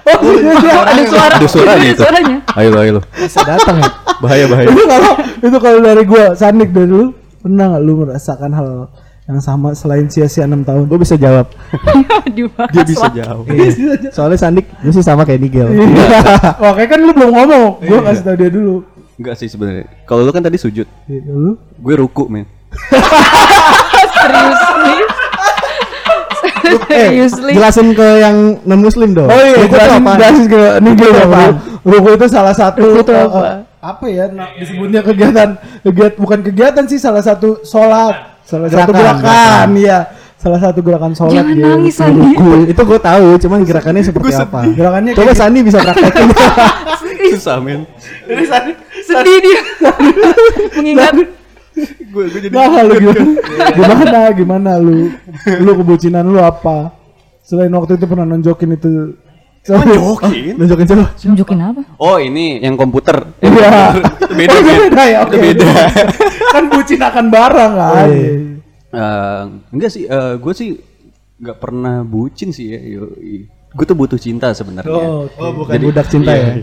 Oh, 0.00 0.20
iya, 0.24 0.52
iya. 0.56 0.74
ada 0.82 1.02
suara. 1.04 1.34
Ada 1.36 1.46
suaranya 1.46 1.76
Ada 1.76 1.92
itu. 1.92 2.00
suaranya. 2.02 2.36
Ayo 2.56 2.68
lo, 2.70 2.78
ayo 2.80 2.92
lo. 2.98 3.02
Bisa 3.12 3.40
datang 3.44 3.76
ya. 3.78 3.88
Bahaya, 4.18 4.44
bahaya. 4.46 4.66
itu 4.68 4.82
kalau 4.86 5.12
itu 5.40 5.56
kalau 5.58 5.78
dari 5.80 6.02
gua 6.04 6.24
Sanik 6.32 6.70
dari 6.70 6.88
lu 6.88 7.12
pernah 7.38 7.72
nggak 7.72 7.82
lu 7.82 7.92
merasakan 8.00 8.50
hal 8.52 8.68
yang 9.24 9.38
sama 9.38 9.70
selain 9.72 10.10
sia-sia 10.10 10.42
6 10.42 10.66
tahun? 10.66 10.82
Gue 10.90 10.98
bisa 10.98 11.14
jawab. 11.14 11.46
Dia 12.74 12.82
bisa 12.82 13.06
lah. 13.06 13.14
jauh. 13.14 13.44
Soalnya 14.10 14.38
Sandik 14.40 14.66
gue 14.74 14.90
sih 14.90 15.06
sama 15.06 15.22
kayak 15.22 15.38
Nigel. 15.38 15.70
Oke 16.66 16.82
kan 16.84 16.98
lu 16.98 17.14
belum 17.14 17.30
ngomong, 17.30 17.78
gua 17.78 18.00
kasih 18.10 18.22
tau 18.26 18.34
dia 18.34 18.50
dulu. 18.50 18.82
Enggak 19.16 19.38
sih 19.38 19.46
sebenarnya. 19.46 19.86
Kalau 20.02 20.26
lu 20.26 20.32
kan 20.32 20.42
tadi 20.42 20.58
sujud, 20.58 20.88
Gitu, 21.06 21.30
lu. 21.30 21.54
gue 21.54 21.94
ruku, 21.94 22.26
men. 22.26 22.48
Seriously. 24.10 24.98
Seriously. 26.88 27.52
Jelasin 27.56 27.88
ke 27.94 28.06
yang 28.22 28.36
non 28.66 28.80
muslim 28.80 29.10
dong. 29.16 29.28
Oh 29.28 29.40
iya, 29.40 29.56
Ruku 29.64 29.74
jelasin 29.74 30.02
apaan? 30.02 30.16
jelasin 30.18 30.44
ke 30.46 30.60
ya, 30.60 31.22
apaan? 31.24 31.52
Bro. 31.82 31.90
Ruku 31.90 32.08
itu 32.16 32.26
salah 32.30 32.54
satu 32.54 32.80
Ruku 32.82 33.00
itu 33.02 33.12
eh, 33.12 33.24
apa? 33.26 33.40
eh, 33.40 33.58
apa 33.80 34.04
ya 34.12 34.24
nah, 34.28 34.48
disebutnya 34.60 35.00
kegiatan 35.00 35.48
kegiatan 35.80 36.16
bukan 36.20 36.38
kegiatan 36.44 36.84
sih 36.84 37.00
salah 37.00 37.24
satu 37.24 37.64
sholat 37.64 38.36
salah 38.44 38.68
satu 38.68 38.92
Gerakan, 38.92 39.16
gerakan 39.24 39.68
ya 39.80 39.98
salah 40.40 40.60
satu 40.60 40.80
gerakan 40.84 41.12
sholat 41.12 41.36
Jangan 41.36 41.56
gitu. 41.56 41.64
nangis 41.68 41.94
Sandi. 41.96 42.28
Itu 42.72 42.82
gue 42.88 43.00
tahu, 43.00 43.26
cuman 43.44 43.60
gerakannya 43.60 44.00
seperti 44.00 44.32
apa. 44.32 44.60
Gerakannya 44.72 45.12
Coba 45.12 45.24
kayak 45.28 45.36
Sandi 45.36 45.60
bisa 45.60 45.78
praktekin. 45.84 46.28
Susah, 47.36 47.60
men. 47.60 47.84
Sedih 49.04 49.36
dia. 49.44 49.60
Mengingat 50.80 51.12
gue 52.12 52.24
gue 52.26 52.40
jadi 52.42 52.52
Nah, 52.52 52.82
lu 52.82 52.94
gimana? 52.96 53.22
gimana? 53.72 54.18
Gimana 54.32 54.70
lu? 54.76 55.08
Lu 55.60 55.72
kebucinan 55.76 56.24
lu 56.24 56.38
apa? 56.38 56.92
Selain 57.40 57.70
waktu 57.70 57.96
itu 57.96 58.04
pernah 58.04 58.24
nonjokin 58.24 58.74
itu 58.74 58.90
Nunjukin? 59.60 60.56
Nunjukin 60.56 60.86
coba. 60.88 61.04
Tunjukin 61.14 61.58
apa? 61.60 61.82
Oh 62.00 62.16
ini 62.16 62.64
yang 62.64 62.80
komputer. 62.80 63.28
Iya. 63.44 63.92
beda. 64.38 64.56
Oh, 64.56 64.62
beda 64.64 65.02
ya. 65.04 65.20
Beda. 65.28 65.68
kan 66.56 66.64
bucin 66.72 66.96
akan 66.96 67.26
barang 67.28 67.72
kan. 67.76 68.08
Eh, 68.90 69.42
enggak 69.70 69.90
sih, 69.92 70.08
gue 70.40 70.52
sih 70.56 70.80
nggak 71.40 71.58
pernah 71.60 72.00
bucin 72.02 72.56
sih 72.56 72.72
ya. 72.72 72.80
Gue 73.70 73.84
tuh 73.84 73.94
butuh 73.94 74.16
cinta 74.16 74.48
sebenarnya. 74.50 74.90
Oh, 74.90 75.28
Oh, 75.36 75.50
bukan 75.52 75.76
budak 75.78 76.08
cinta 76.08 76.32
ya. 76.32 76.56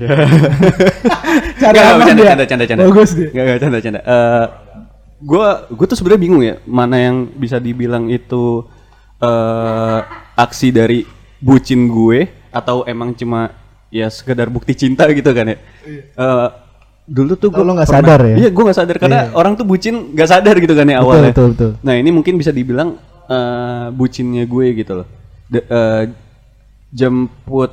Cari 1.55 1.77
Nggak, 1.77 1.86
aman 1.88 2.03
canda, 2.03 2.17
dia. 2.19 2.29
canda, 2.33 2.45
canda, 2.45 2.65
canda. 2.65 2.81
Bagus 2.83 3.09
dia. 3.13 3.29
Nggak, 3.31 3.57
canda, 3.62 3.77
canda. 3.79 4.00
Eh, 4.01 4.45
gue 5.17 5.47
gue 5.74 5.86
tuh 5.88 5.97
sebenarnya 5.97 6.21
bingung 6.21 6.43
ya 6.45 6.55
mana 6.63 6.95
yang 7.01 7.25
bisa 7.27 7.57
dibilang 7.57 8.05
itu 8.07 8.62
eh 9.17 10.00
aksi 10.38 10.69
dari 10.69 11.01
bucin 11.41 11.89
gue 11.89 12.29
atau 12.53 12.86
emang 12.86 13.13
cuma 13.13 13.50
ya 13.89 14.09
sekedar 14.09 14.50
bukti 14.50 14.77
cinta 14.77 15.09
gitu 15.09 15.29
kan 15.33 15.53
ya. 15.53 15.57
Eh, 16.13 16.47
dulu 17.07 17.33
tuh 17.33 17.50
gue 17.50 17.63
lo 17.63 17.74
nggak 17.74 17.89
sadar 17.89 18.19
ya? 18.21 18.36
Iya, 18.45 18.50
gue 18.53 18.63
nggak 18.67 18.77
sadar 18.77 18.95
karena 19.00 19.31
orang 19.33 19.57
tuh 19.57 19.65
bucin 19.65 20.13
nggak 20.13 20.29
sadar 20.29 20.55
gitu 20.59 20.74
kan 20.75 20.86
ya 20.86 21.00
Betul, 21.01 21.05
awalnya. 21.07 21.31
betul, 21.33 21.47
betul. 21.55 21.71
Nah 21.81 21.93
ini 21.97 22.09
mungkin 22.13 22.38
bisa 22.38 22.51
dibilang 22.53 23.00
eh, 23.25 23.88
bucinnya 23.89 24.43
gue 24.45 24.65
gitu 24.77 24.91
loh. 25.01 25.07
De- 25.50 25.65
eh, 25.65 26.03
jemput 26.93 27.71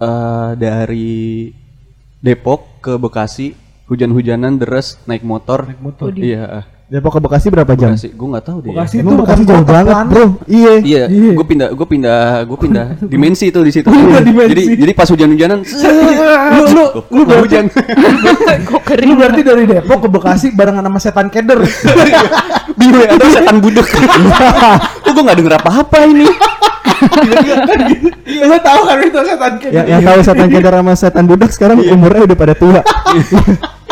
eh, 0.00 0.50
dari 0.56 1.52
Depok 2.18 2.80
ke 2.80 2.92
Bekasi, 2.96 3.52
hujan-hujanan 3.86 4.56
deres 4.56 4.96
naik 5.04 5.22
motor. 5.22 5.68
Naik 5.68 5.82
motor. 5.84 6.10
Iya. 6.16 6.64
Depok 6.88 7.12
ke 7.12 7.20
Bekasi 7.20 7.52
berapa 7.52 7.68
jam? 7.76 7.92
Bekasi, 7.92 8.16
gue 8.16 8.28
nggak 8.32 8.44
tahu 8.48 8.58
deh. 8.64 8.72
ya. 8.72 8.80
Bekasi 8.80 8.94
itu 9.04 9.12
Bekasi 9.12 9.42
jauh 9.44 9.60
banget. 9.60 9.92
Bro. 10.08 10.24
Iya. 10.48 10.72
Iya, 10.80 11.02
Iya. 11.12 11.32
gue 11.36 11.44
pindah, 11.44 11.68
gue 11.76 11.84
pindah, 11.84 12.20
gue 12.48 12.58
pindah 12.58 12.86
dimensi 13.12 13.52
tuh 13.52 13.60
di 13.60 13.72
situ. 13.76 13.92
Jadi, 13.92 14.62
jadi 14.72 14.92
pas 14.96 15.04
hujan-hujanan, 15.04 15.60
lu 16.56 16.64
lu 16.72 16.84
lu 17.12 17.22
berarti 17.28 17.44
hujan. 17.44 17.64
Kok 18.72 18.80
kering? 18.88 19.04
lu 19.04 19.14
berarti 19.20 19.40
dari 19.44 19.64
Depok 19.68 19.98
ke 20.00 20.08
Bekasi 20.08 20.46
barengan 20.56 20.80
sama 20.80 20.96
setan 20.96 21.28
keder. 21.28 21.60
Biwe 22.80 23.04
atau 23.04 23.28
setan 23.36 23.56
budek. 23.60 23.84
Kok 25.04 25.12
gue 25.12 25.22
nggak 25.28 25.38
denger 25.44 25.54
apa-apa 25.60 25.98
ini? 26.08 26.24
Lu 28.48 28.56
tahu 28.64 28.80
kan 28.88 28.98
itu 29.04 29.20
setan 29.28 29.52
keder. 29.60 29.76
Ya, 29.76 29.82
yang 29.92 30.00
tahu 30.08 30.18
setan 30.24 30.48
kedar 30.48 30.72
sama 30.72 30.92
setan 30.96 31.24
budak 31.28 31.52
sekarang 31.52 31.84
umurnya 31.84 32.32
udah 32.32 32.36
pada 32.40 32.54
tua. 32.56 32.80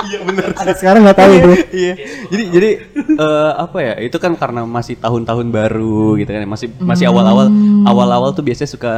Iya 0.05 0.19
benar. 0.23 0.53
sekarang 0.77 1.01
nggak 1.09 1.19
tahu, 1.19 1.33
Bro. 1.41 1.55
iya. 1.73 1.95
Jadi 2.29 2.43
jadi 2.53 2.71
eh, 3.17 3.53
apa 3.57 3.79
ya? 3.81 3.95
Itu 4.05 4.21
kan 4.21 4.37
karena 4.37 4.69
masih 4.69 5.01
tahun-tahun 5.01 5.47
baru 5.49 6.21
gitu 6.21 6.31
kan. 6.31 6.45
Masih 6.45 6.69
masih 6.77 7.09
awal-awal 7.09 7.49
awal-awal 7.89 8.31
tuh 8.37 8.45
biasanya 8.45 8.71
suka 8.71 8.93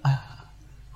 ah, 0.00 0.18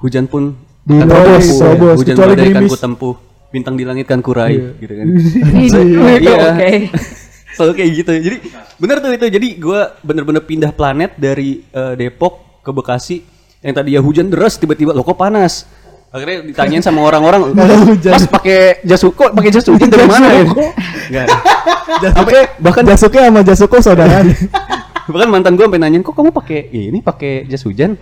hujan 0.00 0.24
pun 0.26 0.56
Di 0.82 0.98
kan 0.98 1.06
terobos, 1.06 1.46
terobos, 1.46 1.96
hujan 2.02 2.14
kecuali 2.18 2.34
badai 2.34 2.50
kan 2.50 2.64
ku 2.66 2.74
tempuh, 2.74 3.14
bintang 3.54 3.74
di 3.78 3.84
langit 3.86 4.06
kan 4.10 4.18
kurai 4.18 4.56
gitu 4.82 4.94
kan. 4.98 5.06
Iya. 6.22 6.34
Oke. 6.56 6.72
Selalu 7.54 7.72
kayak 7.76 7.90
gitu. 8.00 8.12
Jadi 8.16 8.36
bener 8.80 8.96
tuh 8.98 9.12
itu. 9.12 9.26
Jadi 9.28 9.48
gua 9.60 9.94
bener-bener 10.02 10.42
pindah 10.42 10.72
planet 10.72 11.14
dari 11.20 11.62
eh, 11.70 11.94
Depok 11.94 12.64
ke 12.64 12.70
Bekasi. 12.72 13.22
Yang 13.62 13.74
tadi 13.78 13.90
ya 13.94 14.00
hujan 14.02 14.26
deras 14.26 14.58
tiba-tiba 14.58 14.90
loh 14.90 15.06
kok 15.06 15.14
panas. 15.14 15.70
Akhirnya 16.12 16.44
ditanyain 16.44 16.84
sama 16.84 17.00
orang-orang, 17.08 17.56
Mas 18.12 18.28
pakai 18.28 18.84
jas 18.84 19.00
kok 19.00 19.32
pakai 19.32 19.48
jas 19.48 19.64
hujan 19.64 19.88
dari 19.88 20.04
mana 20.04 20.28
ya? 20.28 20.44
Enggak. 20.44 21.26
Sampai 22.16 22.40
bahkan 22.60 22.84
Jasuke 22.84 23.16
sama 23.16 23.40
Jasuko 23.40 23.80
saudara. 23.80 24.20
bahkan 25.12 25.28
mantan 25.32 25.56
gua 25.56 25.66
sampai 25.66 25.80
nanyain 25.80 26.04
kok 26.04 26.12
kamu 26.12 26.30
pakai 26.30 26.68
ini 26.68 27.00
pakai 27.00 27.48
jas 27.48 27.64
hujan? 27.64 27.96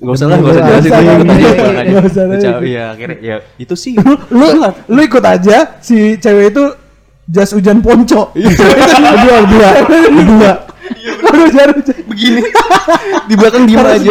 Gak 0.00 0.14
usah 0.16 0.26
lah, 0.32 0.36
gak 0.40 0.52
usah 0.52 0.62
Nggak 0.64 0.80
jelasin 0.84 1.24
nggak 1.24 1.36
aja. 1.76 1.96
usah 2.08 2.24
lagi. 2.24 2.42
Iya, 2.72 2.84
akhirnya 2.96 3.18
ya 3.20 3.36
itu 3.60 3.74
sih. 3.76 3.94
lu 4.32 4.48
lu 4.88 5.00
ikut 5.04 5.24
aja 5.24 5.76
si 5.84 6.16
cewek 6.16 6.56
itu 6.56 6.64
jas 7.28 7.52
hujan 7.52 7.84
ponco. 7.84 8.32
Dua 8.32 9.38
dua 9.44 9.70
dua. 10.24 10.50
Baru 11.34 11.50
jarum 11.50 11.78
begini 12.06 12.40
di 13.28 13.34
belakang 13.34 13.66
diem 13.66 13.82
aja 13.82 14.10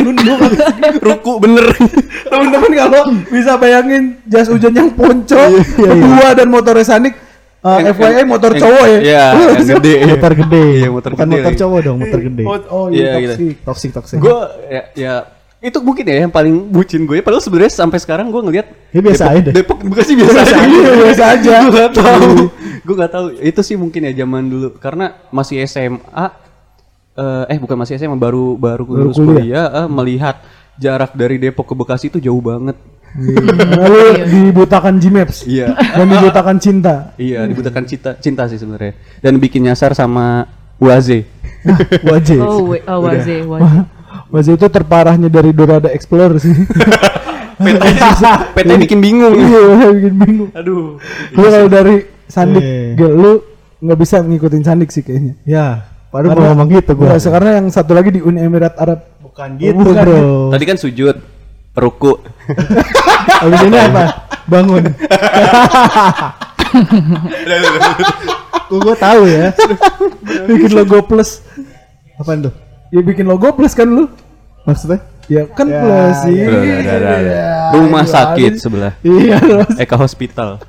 ruku 1.08 1.34
bener 1.40 1.66
Teman-teman 2.30 2.72
kalau 2.74 3.02
bisa 3.26 3.56
bayangin 3.56 4.20
jas 4.26 4.46
hujan 4.46 4.74
yang 4.74 4.90
ponco, 4.92 5.40
dua 5.78 6.34
dan 6.34 6.48
motornya 6.48 6.84
Sanik 6.84 7.14
uh, 7.62 7.80
Yang- 7.80 7.96
FYI 7.96 8.24
motor 8.26 8.52
yang- 8.52 8.62
cowok 8.62 8.86
ya. 8.86 9.00
iya 9.00 9.24
gede 9.56 9.94
motor 10.10 10.32
gede. 10.36 10.66
Iya, 10.76 10.90
motor 10.90 11.10
Bukan 11.14 11.26
gede 11.26 11.38
motor 11.38 11.54
cowok 11.56 11.80
dong, 11.82 11.98
motor 11.98 12.20
gede. 12.20 12.44
Oh, 12.44 12.58
oh 12.68 12.86
Iya, 12.90 13.00
iya, 13.14 13.16
gitu. 13.22 13.32
toksik. 13.32 13.56
Toxic 13.64 13.90
toxic. 13.94 14.18
gue 14.20 14.38
ya, 14.68 14.82
ya 14.94 15.14
itu 15.60 15.80
mungkin 15.80 16.04
ya 16.04 16.16
yang 16.20 16.34
paling 16.34 16.68
bucin 16.68 17.08
gue 17.08 17.24
padahal 17.24 17.40
sebenarnya 17.40 17.72
sampai 17.72 17.96
sekarang 17.96 18.28
gue 18.28 18.42
ngelihat 18.42 18.68
Ya, 18.92 19.00
biasa 19.00 19.24
Depok, 19.24 19.32
aja 19.32 19.42
deh. 19.42 19.54
Depok 19.56 19.78
Bekasi 19.82 20.12
biasa, 20.14 20.32
Biasa 20.34 20.44
aja 20.44 20.58
aja, 20.60 20.92
biasa 20.92 21.24
aja. 21.24 21.54
gue 21.64 21.72
gak 21.74 21.94
tahu 21.96 22.32
gue 22.84 22.96
gak 22.98 23.12
tahu 23.12 23.26
itu 23.40 23.62
sih 23.64 23.76
mungkin 23.76 24.02
ya 24.04 24.14
zaman 24.18 24.44
dulu 24.44 24.76
karena 24.76 25.16
masih 25.30 25.64
SMA 25.64 26.26
eh, 27.16 27.44
eh 27.48 27.58
bukan 27.58 27.76
masih 27.76 27.96
SMA 27.96 28.16
baru 28.16 28.54
baru, 28.54 28.84
Baru 28.84 29.02
lulus 29.08 29.18
kuliah. 29.18 29.34
kuliah 29.36 29.66
eh, 29.76 29.88
melihat 29.88 30.36
jarak 30.76 31.14
dari 31.14 31.38
Depok 31.38 31.66
ke 31.66 31.76
Bekasi 31.76 32.08
itu 32.08 32.20
jauh 32.20 32.40
banget 32.40 32.74
Lalu 33.14 34.26
dibutakan 34.26 34.98
Gmaps 34.98 35.46
iya 35.46 35.70
dan 35.70 36.10
dibutakan 36.10 36.58
cinta. 36.58 37.14
iya 37.16 37.46
dibutakan 37.46 37.86
cinta 37.86 38.18
cinta 38.18 38.50
sih 38.50 38.58
sebenarnya 38.58 38.98
dan 39.22 39.38
bikin 39.38 39.62
nyasar 39.62 39.94
sama 39.94 40.50
Waze 40.82 41.30
Wajib. 42.10 42.42
Oh, 42.42 42.74
oh 42.74 43.00
waze, 43.06 43.46
waze. 43.46 43.86
Mas 44.28 44.46
itu 44.46 44.66
terparahnya 44.68 45.30
dari 45.30 45.54
Dorada 45.54 45.88
Explorer 45.88 46.36
sih. 46.38 46.52
PT 48.54 48.70
bikin 48.82 49.00
bingung 49.00 49.32
Iya, 49.32 49.94
bikin 49.94 50.16
bingung. 50.18 50.50
aduh 50.52 50.98
Lu 51.32 51.40
kalau 51.40 51.70
dari 51.70 51.96
Sandik, 52.26 52.60
Iya. 52.60 52.98
gel, 52.98 53.14
lu 53.14 53.32
nggak 53.80 54.00
bisa 54.00 54.20
ngikutin 54.20 54.64
Sandik 54.66 54.90
sih 54.90 55.06
kayaknya. 55.06 55.38
Ya, 55.46 55.86
baru 56.14 56.28
mau 56.30 56.54
ngomong 56.54 56.68
gitu 56.70 56.92
gua. 56.94 57.18
Nggak, 57.18 57.26
karena 57.26 57.50
yang 57.58 57.68
satu 57.68 57.92
lagi 57.92 58.10
di 58.14 58.22
Uni 58.22 58.38
Emirat 58.40 58.78
Arab. 58.78 59.02
Bukan 59.18 59.58
gitu, 59.58 59.74
bukan. 59.74 60.06
Bro. 60.06 60.54
tadi 60.54 60.64
kan 60.64 60.78
sujud 60.78 61.18
ruku 61.74 62.22
Habis 63.42 63.62
ini 63.66 63.78
apa? 63.82 64.04
Bangun. 64.46 64.84
Gua, 68.70 68.82
gua 68.86 68.96
tahu 68.96 69.22
ya. 69.26 69.50
bikin 70.50 70.72
logo 70.72 71.02
plus. 71.02 71.42
Apaan 72.16 72.46
tuh? 72.46 72.54
Ya 72.94 73.02
bikin 73.02 73.26
logo 73.26 73.50
plus 73.52 73.74
kan 73.74 73.90
lu? 73.90 74.06
Maksudnya? 74.64 75.02
Ya 75.26 75.48
kan 75.50 75.66
Ya, 75.66 75.80
plus 75.82 76.18
sih. 76.22 76.36
ya, 76.36 76.46
udah, 76.46 76.62
udah, 76.62 76.96
udah. 77.00 77.18
Iya, 77.18 77.46
rumah 77.74 78.04
sakit 78.04 78.52
sebelah 78.60 78.94
Iya, 79.02 79.40
terus. 79.40 79.72
Eka 79.80 79.96
Hospital 79.96 80.60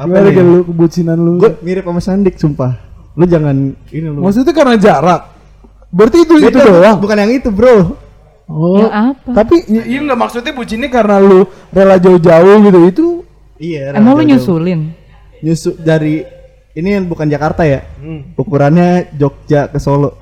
Apa 0.00 0.08
Gimana 0.08 0.24
nih? 0.24 0.34
kan 0.34 0.44
lu 0.48 0.60
kebucinan 0.64 1.18
lu? 1.20 1.36
Gua 1.36 1.52
mirip 1.60 1.84
sama 1.84 2.00
Sandik 2.00 2.40
sumpah. 2.40 2.80
Lu 3.18 3.24
jangan 3.26 3.56
ini 3.90 4.06
lu. 4.06 4.20
Maksudnya 4.22 4.54
karena 4.54 4.74
jarak. 4.78 5.20
Berarti 5.90 6.18
itu 6.22 6.34
itu 6.38 6.54
Beda, 6.54 6.66
doang. 6.70 6.96
Bukan 7.02 7.16
yang 7.18 7.32
itu, 7.34 7.50
Bro. 7.50 7.98
Oh. 8.46 8.78
Yang 8.82 8.94
apa? 8.94 9.30
Tapi 9.34 9.54
ya, 9.66 9.82
iya 9.86 9.98
nggak 10.02 10.18
maksudnya 10.18 10.52
bucinnya 10.54 10.88
karena 10.90 11.18
lu 11.18 11.46
rela 11.70 11.98
jauh-jauh 11.98 12.56
gitu 12.66 12.80
itu 12.86 13.06
Iya. 13.60 13.94
Emang 13.94 14.14
lu 14.16 14.22
jauh-jauh. 14.24 14.30
nyusulin? 14.62 14.80
Nyusu 15.40 15.70
dari 15.78 16.22
ini 16.72 16.88
yang 16.94 17.06
bukan 17.06 17.26
Jakarta 17.26 17.66
ya? 17.66 17.82
Ukurannya 18.34 19.10
Jogja 19.14 19.66
ke 19.66 19.76
Solo. 19.76 20.16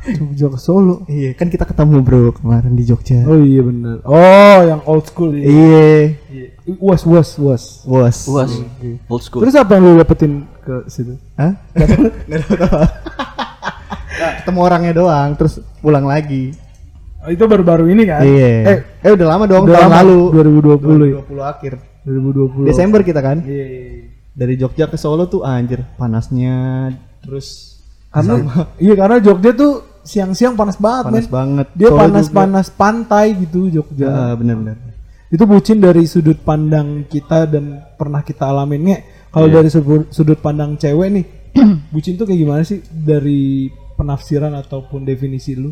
Jogja 0.00 0.46
ke 0.48 0.58
Solo. 0.58 1.04
iya, 1.06 1.36
kan 1.36 1.52
kita 1.52 1.68
ketemu, 1.68 2.00
Bro, 2.00 2.32
kemarin 2.40 2.72
di 2.72 2.88
Jogja. 2.88 3.20
Oh 3.28 3.36
iya 3.36 3.60
benar. 3.60 4.00
Oh 4.02 4.58
yang 4.64 4.80
old 4.88 5.04
school 5.06 5.30
ya. 5.36 5.44
Iya. 5.44 6.04
Was 6.80 7.04
was 7.04 7.36
was. 7.36 7.62
Was. 7.84 8.16
Puas 8.24 8.50
old 9.08 9.22
school 9.22 9.42
Terus 9.44 9.56
apa 9.56 9.76
yang 9.76 9.82
lu 9.84 10.00
dapetin 10.00 10.46
ke 10.70 10.86
situ? 10.86 11.18
Hah? 11.34 11.52
Nggak. 12.30 12.40
Nah, 14.20 14.32
ketemu 14.38 14.60
orangnya 14.60 14.92
doang, 14.94 15.30
terus 15.34 15.58
pulang 15.80 16.04
lagi. 16.04 16.52
Oh, 17.20 17.28
itu 17.28 17.44
baru-baru 17.44 17.88
ini 17.92 18.04
kan? 18.08 18.22
Iya. 18.24 18.52
Eh, 18.64 18.78
Eh, 19.04 19.10
udah 19.12 19.26
lama 19.28 19.44
dong, 19.44 19.64
udah 19.68 19.76
tahun 19.76 19.90
lama, 19.92 19.98
lalu. 20.00 20.20
2020 20.76 20.80
ya. 21.10 21.20
2020 21.24 21.40
akhir. 21.44 21.72
2020. 22.04 22.68
Desember 22.68 23.00
kita 23.02 23.20
kan? 23.20 23.38
Iya. 23.44 23.64
iya, 23.66 23.66
iya. 23.90 24.08
Dari 24.30 24.54
Jogja 24.56 24.88
ke 24.88 24.96
Solo 24.96 25.26
tuh 25.26 25.42
anjir, 25.42 25.84
panasnya 25.98 26.88
terus 27.20 27.76
Karena 28.08 28.40
iya 28.80 28.94
karena 28.96 29.20
Jogja 29.20 29.52
tuh 29.52 30.00
siang-siang 30.02 30.56
panas 30.56 30.80
banget, 30.80 31.04
panas 31.12 31.26
men. 31.28 31.32
banget. 31.32 31.66
Dia 31.76 31.88
panas-panas 31.92 32.66
pantai 32.72 33.26
gitu. 33.36 33.68
Jogja. 33.68 34.08
Ya, 34.08 34.24
bener-bener. 34.34 34.80
Itu 35.30 35.44
bucin 35.46 35.78
dari 35.78 36.08
sudut 36.10 36.40
pandang 36.42 37.06
kita 37.06 37.46
dan 37.46 37.84
pernah 37.94 38.24
kita 38.24 38.48
alamin 38.48 38.82
Nge. 38.82 38.98
Kalau 39.30 39.46
Iya. 39.46 39.54
dari 39.56 39.68
sudut, 39.70 40.10
sudut 40.10 40.38
pandang 40.38 40.74
cewek 40.74 41.08
nih, 41.08 41.24
bucin 41.94 42.14
tuh 42.14 42.26
kayak 42.26 42.40
gimana 42.40 42.62
sih 42.62 42.82
dari 42.86 43.70
penafsiran 43.94 44.54
ataupun 44.54 45.02
definisi 45.02 45.54
lu? 45.54 45.70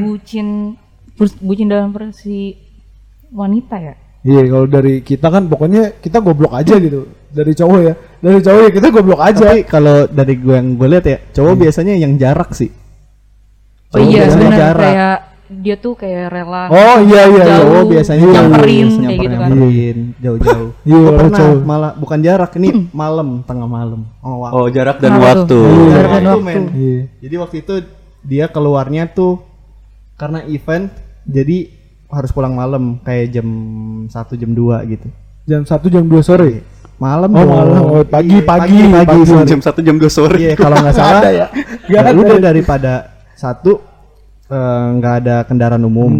Bucin, 0.00 0.74
bucin 1.40 1.68
dalam 1.68 1.92
versi 1.92 2.56
wanita 3.28 3.76
ya? 3.78 3.94
Iya, 4.26 4.42
kalau 4.50 4.66
dari 4.66 4.94
kita 5.00 5.30
kan 5.30 5.46
pokoknya 5.46 6.02
kita 6.02 6.18
goblok 6.18 6.50
aja 6.50 6.74
gitu. 6.76 7.06
Dari 7.30 7.52
cowok 7.52 7.78
ya. 7.78 7.94
Dari 8.18 8.38
cowok 8.42 8.60
ya 8.64 8.70
kita 8.72 8.88
goblok 8.90 9.20
aja. 9.22 9.46
Tapi 9.54 9.62
kalau 9.62 10.08
dari 10.08 10.34
gue 10.34 10.54
yang 10.56 10.74
gue 10.74 10.88
lihat 10.88 11.04
ya, 11.06 11.18
cowok 11.30 11.54
biasanya 11.62 11.94
yang 11.94 12.16
jarak 12.16 12.50
sih. 12.50 12.72
Oh 13.94 14.00
Cowok 14.00 14.08
iya 14.08 14.20
biasanya 14.24 14.42
benar 14.42 14.58
jarak. 14.58 14.82
kayak 14.82 15.16
dia 15.48 15.74
tuh 15.74 15.94
kayak 15.94 16.28
rela. 16.28 16.66
Oh 16.68 16.98
iya 17.00 17.22
iya. 17.24 17.26
iya. 17.28 17.44
Jauh. 17.46 17.62
Cowok 17.62 17.84
biasanya 17.88 18.22
Iya, 18.22 18.34
nyamperin 18.34 18.86
jauh, 18.86 19.00
kayak 19.00 19.18
gitu 19.18 19.36
kan. 19.36 19.48
nyamperin, 19.48 19.98
jauh-jauh. 20.18 20.68
Iya, 20.86 20.96
kalau 20.98 21.16
pernah 21.16 21.38
cowok. 21.38 21.60
malah 21.62 21.90
bukan 21.94 22.18
jarak 22.20 22.52
ini 22.56 22.68
malam, 23.02 23.28
tengah 23.42 23.68
malam. 23.68 24.00
Oh, 24.20 24.36
waktu. 24.40 24.54
Oh, 24.54 24.66
jarak 24.68 24.96
dan 24.98 25.10
Kenapa 25.12 25.26
waktu. 25.32 25.58
Iya. 25.58 25.86
Jarak 25.88 26.10
dan 26.10 26.22
waktu, 26.22 26.28
waktu. 26.28 26.44
men. 26.44 26.64
Iya. 26.72 27.00
Jadi 27.20 27.34
waktu 27.36 27.56
itu 27.58 27.74
dia 28.20 28.44
keluarnya 28.46 29.02
tuh 29.08 29.32
karena 30.14 30.42
event 30.44 30.90
jadi 31.22 31.56
harus 32.06 32.30
pulang 32.30 32.52
malam 32.52 32.98
kayak 33.00 33.30
jam 33.32 33.46
1 34.06 34.10
jam 34.34 34.50
2 34.50 34.56
gitu. 34.88 35.06
Jam 35.44 35.62
1 35.62 35.70
jam 35.86 36.02
2 36.02 36.22
sore. 36.22 36.62
Malam 36.96 37.28
Oh, 37.28 37.38
dong. 37.38 37.50
malam. 37.52 37.82
Oh, 37.84 38.02
pagi, 38.02 38.34
Iya, 38.34 38.42
pagi, 38.42 38.78
pagi, 38.82 39.04
pagi, 39.04 39.20
sorry. 39.22 39.46
Jam 39.46 39.60
1 39.60 39.78
jam 39.84 39.96
2 39.96 40.08
sore. 40.08 40.36
Iya, 40.40 40.52
kalau 40.54 40.76
nggak 40.76 40.96
salah 40.98 41.20
ada 41.20 41.30
ya? 41.30 41.46
ya 41.86 41.98
ada 42.02 42.10
udah 42.10 42.34
ya? 42.34 42.42
daripada 42.42 42.92
satu 43.32 43.84
eh, 44.48 44.86
nggak 44.96 45.14
ada 45.20 45.36
kendaraan 45.42 45.80
Hmm. 45.80 45.90
umum. 45.90 46.12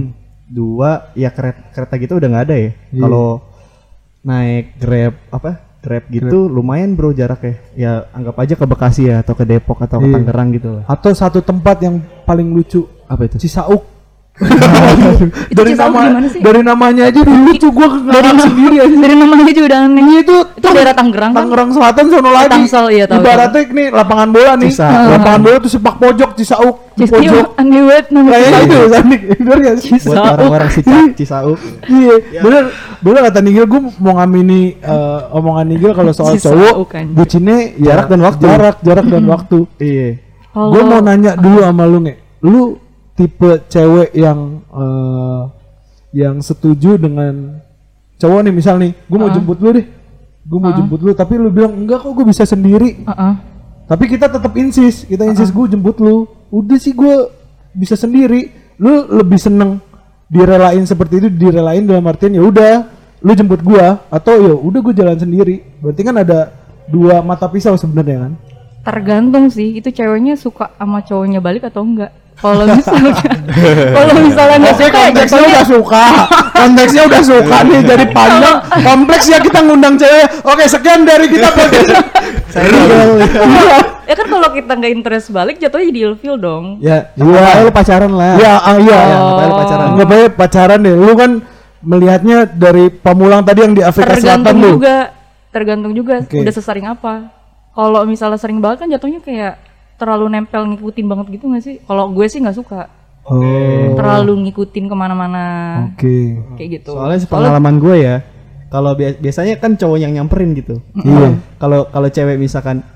Dua 0.46 1.10
ya 1.12 1.28
kereta 1.28 1.58
kereta 1.70 1.94
gitu 1.96 2.12
udah 2.16 2.28
nggak 2.28 2.44
ada 2.44 2.56
ya. 2.56 2.70
Iya. 2.90 3.02
Kalau 3.02 3.26
naik 4.22 4.64
Grab 4.78 5.14
apa? 5.28 5.50
Grab 5.80 6.04
gitu 6.08 6.38
lumayan 6.46 6.94
bro 6.94 7.10
jaraknya. 7.10 7.62
Ya 7.74 7.92
anggap 8.10 8.34
aja 8.36 8.54
ke 8.54 8.64
Bekasi 8.64 9.06
ya 9.06 9.22
atau 9.22 9.34
ke 9.34 9.42
Depok 9.42 9.78
atau 9.80 9.98
ke 9.98 10.06
Iya. 10.06 10.14
Tangerang 10.18 10.48
gitu 10.50 10.68
lah. 10.70 10.84
Atau 10.86 11.14
satu 11.14 11.38
tempat 11.40 11.78
yang 11.80 11.98
paling 12.22 12.50
lucu 12.50 12.86
Apa 13.06 13.22
itu? 13.22 13.38
Cisauk. 13.38 13.86
Itu 15.52 15.60
gimana 15.64 16.28
sih? 16.28 16.44
dari 16.44 16.60
namanya 16.60 17.08
aja 17.08 17.18
udah 17.24 17.36
lucu 17.48 17.68
gua 17.72 17.88
dari 17.88 18.28
ngakak 18.28 18.44
sendiri 18.52 18.76
aja. 18.84 18.96
dari 19.00 19.14
namanya 19.16 19.44
juga 19.48 19.66
udah 19.72 19.80
aneh. 19.88 20.02
Ini 20.04 20.12
itu 20.20 20.36
Itu 20.60 20.66
daerah 20.76 20.94
Tangerang 20.94 21.32
kan? 21.32 21.38
Tangerang 21.48 21.68
Selatan 21.72 22.04
sono 22.12 22.30
lagi. 22.30 22.52
Tangsel, 22.52 22.84
iya, 22.92 23.04
tahu, 23.08 23.24
Ibaratnya 23.24 23.60
nih 23.64 23.86
lapangan 23.88 24.28
bola 24.28 24.52
nih. 24.60 24.70
Lapangan 24.76 25.40
bola 25.40 25.56
tuh 25.56 25.70
sepak 25.72 25.94
pojok 25.96 26.30
Cisauk. 26.36 26.76
Pojok. 26.96 27.20
iya, 27.20 27.40
aneh 27.60 27.80
banget 27.84 28.06
nama 28.08 28.28
Kayaknya 28.32 28.58
itu 28.60 28.74
ya 28.76 28.86
Sandik. 28.88 29.20
Bener 29.44 29.58
gak 29.60 29.76
sih? 29.80 29.90
Buat 30.00 30.16
orang-orang 30.36 30.70
Cica- 30.72 31.12
Cisauk. 31.16 31.58
Iya, 31.86 32.14
bener, 32.40 32.62
bener 33.00 33.20
kata 33.28 33.38
Nigel, 33.40 33.66
gue 33.68 33.80
mau 34.00 34.14
ngamini 34.16 34.60
eh, 34.80 35.20
omongan 35.32 35.66
Nigel 35.68 35.92
kalau 35.92 36.12
soal 36.12 36.36
cowok, 36.36 36.88
bucinnya 37.12 37.72
ya, 37.76 37.92
Jarak 37.96 38.06
dan 38.12 38.20
waktu. 38.24 38.42
jarak, 38.44 38.76
jarak 38.80 39.06
dan 39.08 39.24
waktu. 39.28 39.58
Iya. 39.76 40.08
Gue 40.52 40.82
mau 40.84 41.00
nanya 41.00 41.36
dulu 41.36 41.58
sama 41.60 41.84
lu 41.84 41.98
nge, 42.00 42.14
lu 42.40 42.62
tipe 43.16 43.64
cewek 43.66 44.12
yang 44.14 44.60
eh, 44.68 45.42
yang 46.12 46.36
setuju 46.38 46.96
dengan 46.96 47.60
cowok 48.16 48.40
nih 48.44 48.54
misal 48.54 48.76
nih, 48.76 48.92
gue 48.94 49.18
mau 49.18 49.28
Ah. 49.28 49.34
jemput 49.34 49.58
lu 49.60 49.70
deh, 49.76 49.86
gue 50.44 50.58
mau 50.60 50.72
Ah. 50.72 50.76
jemput 50.76 51.00
lu, 51.00 51.12
tapi 51.12 51.36
lu 51.36 51.48
bilang 51.50 51.72
enggak 51.74 52.00
kok 52.00 52.12
gue 52.12 52.24
bisa 52.24 52.44
sendiri, 52.44 53.02
Heeh. 53.02 53.32
tapi 53.84 54.04
kita 54.08 54.28
tetap 54.28 54.52
insis, 54.56 55.04
kita 55.04 55.24
insis 55.24 55.52
gue 55.52 55.66
jemput 55.68 55.96
lu, 56.00 56.24
udah 56.48 56.78
sih 56.80 56.92
gue 56.92 57.28
bisa 57.72 57.92
sendiri, 57.92 58.48
lu 58.76 59.04
lebih 59.12 59.36
seneng 59.36 59.80
direlain 60.26 60.80
seperti 60.82 61.20
itu, 61.20 61.28
direlain 61.28 61.84
dalam 61.84 62.04
artian 62.04 62.32
ya 62.32 62.40
udah, 62.40 62.74
lu 63.20 63.32
jemput 63.32 63.60
gua 63.60 64.00
atau 64.08 64.34
ya 64.40 64.52
udah 64.56 64.80
gue 64.80 64.94
jalan 64.96 65.16
sendiri, 65.16 65.60
berarti 65.80 66.00
kan 66.00 66.16
ada 66.16 66.52
dua 66.88 67.20
mata 67.20 67.48
pisau 67.48 67.76
sebenarnya 67.76 68.28
kan? 68.28 68.32
Tergantung 68.80 69.50
sih, 69.50 69.76
itu 69.76 69.90
ceweknya 69.90 70.38
suka 70.38 70.70
sama 70.78 71.02
cowoknya 71.02 71.42
balik 71.42 71.66
atau 71.66 71.82
enggak. 71.82 72.14
Kalau 72.36 72.68
misalnya 72.68 73.12
kalau 73.96 74.12
misalnya 74.20 74.56
enggak 74.60 74.76
Oke 74.76 74.84
suka 74.84 74.98
ya 75.00 75.08
konteksnya 75.08 75.24
jatuhnya 75.24 75.48
udah 75.48 75.64
suka. 75.64 76.04
Konteksnya 76.52 77.02
udah 77.08 77.22
suka 77.24 77.56
nih 77.64 77.80
Jadi 77.80 78.04
panjang. 78.16 78.56
Kompleks 78.84 79.26
ya 79.32 79.38
kita 79.40 79.58
ngundang 79.64 79.94
cewek. 79.96 80.26
Oke 80.44 80.64
sekian 80.68 81.00
dari 81.08 81.26
kita 81.32 81.48
podcast. 81.56 82.04
Ya 84.06 84.14
kan 84.14 84.26
kalau 84.28 84.48
kita 84.52 84.72
nggak 84.76 84.92
interest 84.92 85.26
balik 85.32 85.56
jatuhnya 85.58 85.86
jadi 85.90 86.00
ilfil 86.12 86.36
dong. 86.36 86.64
Ya, 86.78 87.10
Iya. 87.16 87.40
iya. 87.40 87.64
lu 87.64 87.70
pacaran 87.72 88.12
lah. 88.12 88.34
Ya 88.38 88.52
ah, 88.54 88.76
iya. 88.78 88.94
Ya, 88.94 89.16
anggap 89.16 89.36
aja 89.36 89.46
lu 89.48 89.54
pacaran. 89.56 89.86
Anggap 89.90 90.08
aja 90.12 90.26
pacaran 90.30 90.78
deh? 90.80 90.94
Lu 90.94 91.12
kan 91.16 91.30
melihatnya 91.82 92.38
dari 92.46 92.84
pamulang 92.90 93.42
tadi 93.42 93.60
yang 93.64 93.74
di 93.74 93.82
Afrika 93.82 94.12
Selatan 94.14 94.44
tergantung 94.44 94.60
juga. 94.78 94.96
Tergantung 95.50 95.92
juga 95.96 96.14
udah 96.20 96.52
sesering 96.52 96.86
apa. 96.86 97.32
Kalau 97.72 98.00
misalnya 98.04 98.36
sering 98.36 98.60
banget 98.60 98.84
kan 98.84 98.88
jatuhnya 98.88 99.20
kayak 99.20 99.54
terlalu 99.96 100.26
nempel 100.30 100.62
ngikutin 100.66 101.04
banget 101.04 101.26
gitu 101.32 101.44
gak 101.48 101.62
sih 101.62 101.76
kalau 101.82 102.08
gue 102.08 102.26
sih 102.26 102.38
nggak 102.38 102.54
suka 102.54 102.82
Oh 103.24 103.42
terlalu 103.92 104.46
ngikutin 104.46 104.86
ke 104.86 104.94
mana-mana 104.94 105.44
Oke 105.90 106.38
kayak 106.54 106.68
gitu 106.78 106.94
Soalnya 106.94 107.18
sepengalaman 107.18 107.74
gue 107.76 107.96
ya, 107.98 108.16
kalau 108.66 108.94
bia- 108.94 109.16
biasanya 109.16 109.56
kan 109.56 109.74
cowok 109.74 109.98
yang 109.98 110.12
nyamperin 110.12 110.54
gitu. 110.54 110.78
Iya. 110.94 111.34
Kalau 111.56 111.86
kalau 111.86 112.06
cewek 112.06 112.36
misalkan 112.36 112.86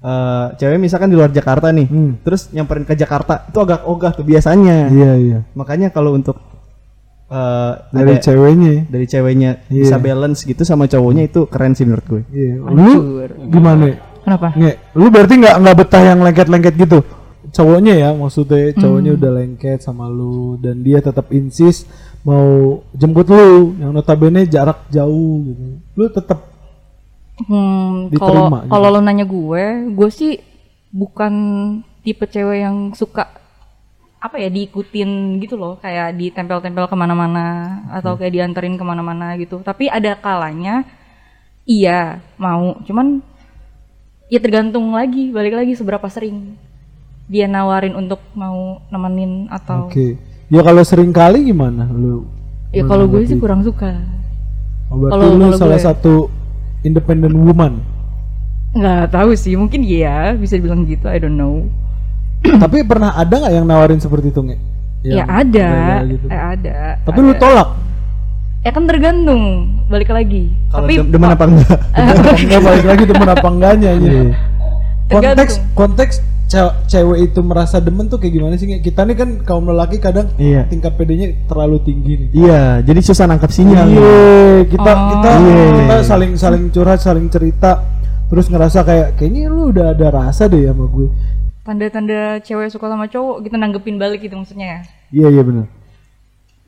eh 0.00 0.46
cewek 0.54 0.76
misalkan 0.78 1.08
di 1.08 1.16
luar 1.16 1.28
Jakarta 1.28 1.68
nih, 1.68 1.84
Hmm. 1.84 2.16
terus 2.18 2.48
nyamperin 2.48 2.84
ke 2.84 2.92
Jakarta 2.94 3.44
itu 3.44 3.58
agak 3.58 3.84
ogah 3.84 4.12
tuh 4.12 4.22
biasanya. 4.22 4.88
Iya 4.88 5.12
iya 5.16 5.38
Makanya 5.52 5.88
kalau 5.88 6.12
untuk 6.12 6.40
eh 7.26 7.72
Dari 7.90 8.08
ada- 8.10 8.22
ceweknya 8.22 8.74
dari 8.86 9.04
ceweknya 9.04 9.50
Iya. 9.66 9.82
bisa 9.82 9.96
balance 9.98 10.44
gitu 10.44 10.60
sama 10.62 10.84
cowoknya 10.86 11.24
itu 11.26 11.44
keren 11.44 11.72
sih 11.72 11.84
menurut 11.84 12.06
gue. 12.06 12.22
Iya 12.30 12.52
Lu 12.54 12.68
Hancur. 12.70 13.28
gimana 13.48 13.84
kenapa? 14.24 14.56
Nge, 14.56 14.72
lu 14.96 15.06
berarti 15.12 15.34
nggak 15.38 15.54
nggak 15.60 15.76
betah 15.78 16.02
yang 16.02 16.18
lengket-lengket 16.24 16.74
gitu? 16.80 16.98
Cowoknya 17.54 17.94
ya 17.94 18.08
maksudnya 18.16 18.74
cowoknya 18.74 19.14
udah 19.14 19.30
lengket 19.38 19.78
sama 19.78 20.10
lu 20.10 20.58
dan 20.58 20.82
dia 20.82 20.98
tetap 20.98 21.30
insist 21.30 21.86
mau 22.26 22.80
jemput 22.96 23.28
lu 23.28 23.76
yang 23.78 23.92
notabene 23.94 24.48
jarak 24.48 24.88
jauh 24.90 25.44
gitu. 25.46 25.64
Lu 25.94 26.06
tetap 26.10 26.54
Hmm, 27.34 28.14
Diterima 28.14 28.62
kalau 28.62 28.62
gitu. 28.62 28.70
kalau 28.70 28.88
lo 28.94 29.00
nanya 29.02 29.26
gue, 29.26 29.64
gue 29.90 30.08
sih 30.14 30.38
bukan 30.94 31.34
tipe 32.06 32.30
cewek 32.30 32.62
yang 32.62 32.94
suka 32.94 33.26
apa 34.22 34.38
ya 34.38 34.46
diikutin 34.48 35.42
gitu 35.42 35.58
loh, 35.58 35.74
kayak 35.82 36.14
ditempel-tempel 36.14 36.86
ke 36.86 36.94
mana-mana 36.94 37.82
atau 37.90 38.14
kayak 38.14 38.38
dianterin 38.38 38.78
ke 38.78 38.84
mana-mana 38.86 39.34
gitu. 39.34 39.58
Tapi 39.66 39.90
ada 39.90 40.14
kalanya 40.14 40.86
iya 41.66 42.22
mau, 42.38 42.78
cuman 42.86 43.18
ya 44.28 44.38
tergantung 44.40 44.92
lagi, 44.92 45.30
balik 45.30 45.54
lagi 45.54 45.72
seberapa 45.76 46.06
sering 46.08 46.56
dia 47.24 47.48
nawarin 47.48 47.96
untuk 47.96 48.20
mau 48.36 48.84
nemenin 48.92 49.48
atau 49.48 49.88
oke 49.88 50.16
ya 50.52 50.60
kalau 50.60 50.84
sering 50.84 51.08
kali 51.08 51.48
gimana 51.48 51.88
lu 51.88 52.28
ya 52.68 52.84
kalau 52.84 53.08
gue 53.08 53.24
sih 53.24 53.40
kurang 53.40 53.64
suka. 53.64 53.96
Oh, 54.92 55.00
berarti 55.00 55.12
kalau- 55.16 55.32
lu 55.32 55.44
kalau 55.48 55.56
salah 55.56 55.78
gue- 55.80 55.86
satu 55.88 56.14
independent 56.84 57.32
woman 57.32 57.80
nggak 58.74 59.14
tahu 59.14 59.38
sih, 59.38 59.54
mungkin 59.54 59.86
iya 59.86 60.34
bisa 60.34 60.58
dibilang 60.58 60.82
gitu, 60.82 61.06
I 61.06 61.22
don't 61.22 61.38
know. 61.38 61.62
tapi 62.62 62.82
pernah 62.82 63.14
ada 63.14 63.30
nggak 63.30 63.54
yang 63.54 63.66
nawarin 63.70 64.02
seperti 64.02 64.34
itu 64.34 64.42
nge? 64.42 64.58
ya 65.04 65.24
ada, 65.28 66.00
gitu. 66.08 66.26
eh, 66.32 66.40
ada. 66.56 66.96
tapi 67.04 67.20
ada. 67.20 67.26
lu 67.28 67.32
tolak 67.36 67.68
Ya 68.64 68.72
kan 68.72 68.84
tergantung, 68.84 69.42
balik 69.86 70.08
lagi. 70.08 70.48
Kalau 70.66 70.88
Tapi 70.88 70.94
dem- 70.96 71.12
demen 71.12 71.30
apa 71.30 71.44
enggak? 71.44 71.78
nggak 72.48 72.62
balik 72.62 72.84
lagi 72.86 73.04
temen 73.04 73.28
apa 73.28 73.46
enggaknya 73.46 73.88
aja 73.92 74.08
Iya. 74.10 74.24
konteks 75.12 75.54
konteks 75.74 76.14
ce- 76.46 76.74
cewek 76.86 77.18
itu 77.26 77.40
merasa 77.40 77.76
demen 77.76 78.08
tuh 78.08 78.16
kayak 78.16 78.32
gimana 78.32 78.56
sih 78.56 78.66
kita 78.74 79.04
nih 79.04 79.12
kan 79.14 79.28
kaum 79.38 79.68
lelaki 79.68 79.96
kadang 79.98 80.32
Iya. 80.34 80.64
tingkat 80.64 80.96
PD-nya 80.96 81.44
terlalu 81.44 81.76
tinggi 81.78 82.12
nih 82.16 82.28
Iya, 82.32 82.62
jadi 82.80 83.00
susah 83.02 83.24
nangkap 83.26 83.52
sinyal. 83.52 83.84
Iya, 83.84 84.16
kita 84.66 84.90
Oh. 84.90 85.00
kita 85.12 85.30
Iya. 85.36 85.64
kita 85.76 85.94
saling 86.02 86.32
saling 86.34 86.64
curhat, 86.70 86.98
saling 86.98 87.28
cerita, 87.28 87.84
terus 88.26 88.48
ngerasa 88.48 88.80
kayak 88.80 89.08
kayaknya 89.14 89.46
lu 89.46 89.68
udah 89.70 89.92
ada 89.92 90.08
rasa 90.10 90.48
deh 90.48 90.64
sama 90.64 90.88
gue. 90.88 91.08
tanda-tanda 91.60 92.40
cewek 92.40 92.68
suka 92.68 92.88
sama 92.88 93.06
cowok 93.06 93.40
kita 93.40 93.56
nanggepin 93.56 93.96
balik 93.96 94.20
gitu 94.20 94.36
maksudnya 94.36 94.66
ya. 94.66 94.80
Iya 95.10 95.28
iya 95.30 95.42
benar. 95.42 95.64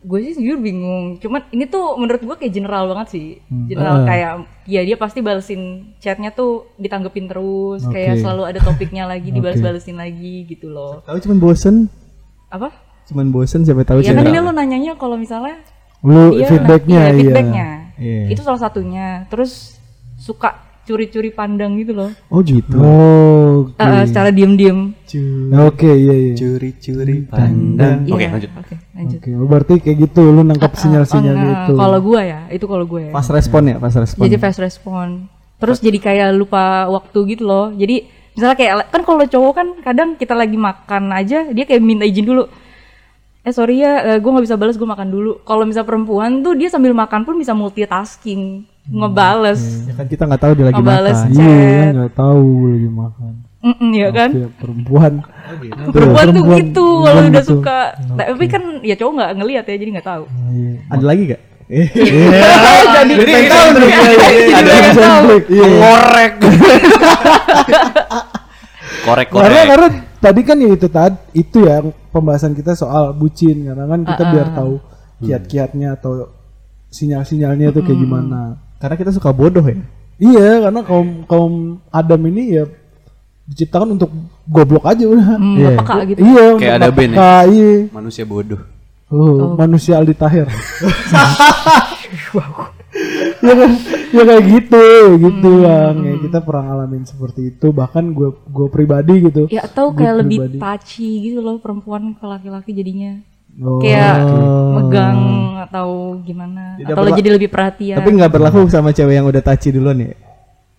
Gue 0.06 0.22
sih 0.22 0.38
jujur 0.38 0.62
bingung. 0.62 1.18
Cuman 1.18 1.50
ini 1.50 1.66
tuh 1.66 1.98
menurut 1.98 2.22
gue 2.22 2.36
kayak 2.38 2.54
general 2.54 2.86
banget 2.86 3.08
sih. 3.10 3.28
Hmm. 3.50 3.66
General 3.66 3.96
Ah. 4.00 4.06
kayak 4.06 4.32
ya 4.64 4.80
dia 4.82 4.94
pasti 4.94 5.18
balesin 5.18 5.62
chatnya 5.98 6.30
tuh 6.30 6.70
ditanggepin 6.78 7.26
terus, 7.26 7.82
kayak 7.84 8.14
Oke. 8.14 8.22
selalu 8.22 8.42
ada 8.46 8.60
topiknya 8.62 9.04
lagi 9.04 9.28
dibalas-balesin 9.36 9.98
lagi 9.98 10.46
gitu 10.46 10.70
loh. 10.70 11.02
Tahu 11.02 11.18
cuman 11.20 11.38
bosen, 11.38 11.74
Apa? 12.46 12.70
cuman 13.06 13.30
bosen 13.30 13.62
siapa 13.62 13.82
tahu 13.82 14.02
Ya 14.02 14.14
kan 14.14 14.22
ini 14.24 14.38
lo 14.38 14.50
nanyanya 14.50 14.94
kalau 14.94 15.14
misalnya 15.14 15.62
Lu 16.02 16.34
dia 16.34 16.46
feedbacknya 16.46 16.98
iya, 16.98 17.06
iya. 17.06 17.16
feedbacknya. 17.18 17.66
Iya. 17.98 18.22
Itu 18.30 18.40
salah 18.42 18.62
satunya. 18.62 19.26
Terus 19.26 19.78
suka 20.16 20.65
curi-curi 20.86 21.28
pandang 21.28 21.74
gitu 21.76 21.92
loh. 21.92 22.10
Oh 22.30 22.40
gitu. 22.40 22.78
Oh, 22.78 23.66
oke. 23.66 23.76
Eh, 23.76 24.04
secara 24.06 24.30
diem-diem. 24.30 24.94
Oke, 25.60 25.90
iya 25.90 26.14
iya. 26.14 26.34
Curi-curi 26.34 27.26
pandang. 27.26 28.06
Oke, 28.06 28.22
Iya, 28.22 28.28
lanjut. 28.32 28.50
Oke, 28.54 28.74
lanjut. 28.92 29.18
Oke, 29.18 29.30
oh, 29.32 29.46
berarti 29.46 29.72
kayak 29.76 29.96
gitu 30.00 30.22
lu 30.24 30.40
nangkap 30.40 30.72
sinyal-sinyal 30.72 31.26
Oh, 31.26 31.36
enggak. 31.36 31.50
gitu. 31.60 31.72
Kalau 31.74 31.98
gue 32.00 32.20
ya, 32.22 32.40
itu 32.48 32.64
kalau 32.64 32.84
gue. 32.86 33.04
Pas 33.10 33.26
respon 33.26 33.62
ya, 33.66 33.76
pas 33.76 33.92
respon. 33.92 34.22
Jadi 34.22 34.36
fast 34.38 34.58
respon. 34.58 35.26
Terus 35.56 35.78
jadi 35.80 35.98
kayak 35.98 36.28
lupa 36.32 36.86
waktu 36.86 37.18
gitu 37.28 37.42
loh. 37.42 37.72
Jadi 37.72 38.06
misalnya 38.32 38.54
kayak 38.54 38.72
kan 38.88 39.02
kalau 39.02 39.24
cowok 39.24 39.52
kan 39.52 39.68
kadang 39.80 40.08
kita 40.14 40.32
lagi 40.32 40.54
makan 40.54 41.08
aja 41.10 41.48
dia 41.48 41.64
kayak 41.64 41.80
minta 41.80 42.04
izin 42.04 42.24
dulu. 42.24 42.44
eh 43.40 43.48
sorry 43.48 43.78
ya 43.78 44.18
gue 44.18 44.26
nggak 44.26 44.42
bisa 44.42 44.58
balas 44.58 44.74
gue 44.74 44.84
makan 44.84 45.06
dulu 45.06 45.38
kalau 45.40 45.62
misal 45.62 45.86
perempuan 45.86 46.42
tuh 46.42 46.52
dia 46.52 46.66
sambil 46.66 46.90
makan 46.90 47.22
pun 47.22 47.38
bisa 47.38 47.54
multitasking 47.54 48.66
ngebales 48.88 49.60
Ya 49.82 49.94
kan 49.94 50.06
kita 50.06 50.22
nggak 50.24 50.40
tahu 50.40 50.52
dia 50.54 50.64
lagi 50.64 50.76
ngebales 50.76 51.18
makan. 51.18 51.30
Iya, 51.32 51.84
nggak 51.92 52.12
tahu 52.14 52.44
lagi 52.68 52.88
makan. 52.88 53.32
Mm-mm, 53.58 53.90
ya 53.90 54.08
kan 54.10 54.30
Ya, 54.30 54.46
perempuan. 54.52 55.12
perempuan 55.88 56.26
tuh 56.28 56.38
Perempuan- 56.38 56.58
gitu 56.62 56.86
kalau 57.02 57.20
udah 57.20 57.34
gitu. 57.36 57.50
suka 57.52 57.78
tapi 58.14 58.44
kan 58.46 58.62
ya 58.80 58.94
cowok 58.94 59.12
nggak 59.12 59.30
ngelihat 59.34 59.64
ya 59.64 59.76
jadi 59.76 59.90
nggak 59.92 60.06
tahu 60.06 60.24
Iya. 60.48 60.72
Ada 60.88 61.04
lagi 61.04 61.22
gak? 61.26 61.42
jadi 62.96 63.12
Jadi 63.12 63.42
tahu 63.44 63.68
ada 64.54 64.90
tahu 64.94 65.34
ngorek. 65.50 66.34
korek 69.02 69.28
korek. 69.28 69.44
Karena 69.44 69.62
karena 69.66 69.88
tadi 70.16 70.40
kan 70.42 70.56
ya 70.56 70.70
itu 70.70 70.86
tadi 70.86 71.16
itu 71.34 71.58
ya 71.60 71.82
pembahasan 72.10 72.52
kita 72.52 72.72
soal 72.72 73.10
bucin 73.12 73.64
karena 73.64 73.84
kan 73.84 74.00
kita 74.04 74.22
biar 74.28 74.48
tahu 74.52 74.74
kiat-kiatnya 75.18 75.96
atau 75.96 76.30
sinyal-sinyalnya 76.88 77.72
itu 77.72 77.80
kayak 77.82 77.98
gimana. 77.98 78.62
Karena 78.76 78.94
kita 78.94 79.10
suka 79.10 79.30
bodoh 79.30 79.62
ya. 79.62 79.76
Iya, 80.16 80.50
karena 80.64 80.80
kaum 80.80 81.08
kaum 81.24 81.54
Adam 81.88 82.20
ini 82.26 82.56
ya 82.56 82.64
diciptakan 83.46 83.94
untuk 83.94 84.10
goblok 84.44 84.84
aja 84.84 85.04
udah. 85.06 85.26
Hmm, 85.36 85.54
Iya. 85.54 85.68
nggak 85.70 85.78
peka 85.80 85.96
gitu 86.08 86.18
Iya, 86.20 86.44
Kayak 86.56 86.74
untuk 86.74 86.80
ada 86.82 86.88
band 86.90 87.12
ya? 87.12 87.38
Iya. 87.46 87.70
Manusia 87.92 88.24
bodoh. 88.24 88.60
Oh, 89.06 89.54
manusia 89.54 89.94
Aldi 90.02 90.14
Tahir. 90.18 90.50
ya, 93.38 93.52
kan, 93.54 93.70
ya 94.10 94.22
kayak 94.24 94.44
gitu, 94.50 94.84
gitu 95.20 95.50
bang. 95.62 95.96
Ya, 96.02 96.14
kita 96.26 96.38
pernah 96.42 96.62
ngalamin 96.72 97.04
seperti 97.06 97.54
itu. 97.54 97.70
Bahkan 97.70 98.04
gue 98.10 98.34
gue 98.34 98.66
pribadi 98.66 99.14
gitu. 99.22 99.42
ya 99.46 99.62
atau 99.62 99.94
kayak 99.94 100.26
lebih 100.26 100.38
pribadi. 100.42 100.58
touchy 100.58 101.10
gitu 101.22 101.38
loh 101.38 101.62
perempuan 101.62 102.18
ke 102.18 102.24
laki-laki 102.24 102.74
jadinya 102.74 103.22
Oh, 103.56 103.80
kayak 103.80 104.20
megang 104.74 105.20
atau 105.58 105.88
gimana 106.20 106.76
Tidak 106.76 106.92
atau 106.92 107.02
berla- 107.02 107.16
jadi 107.16 107.30
lebih 107.32 107.48
perhatian 107.48 107.96
Tapi 107.96 108.10
nggak 108.12 108.28
berlaku 108.30 108.68
sama 108.68 108.90
cewek 108.90 109.14
yang 109.14 109.24
udah 109.24 109.40
taci 109.40 109.70
duluan 109.70 109.96
ya. 109.98 110.12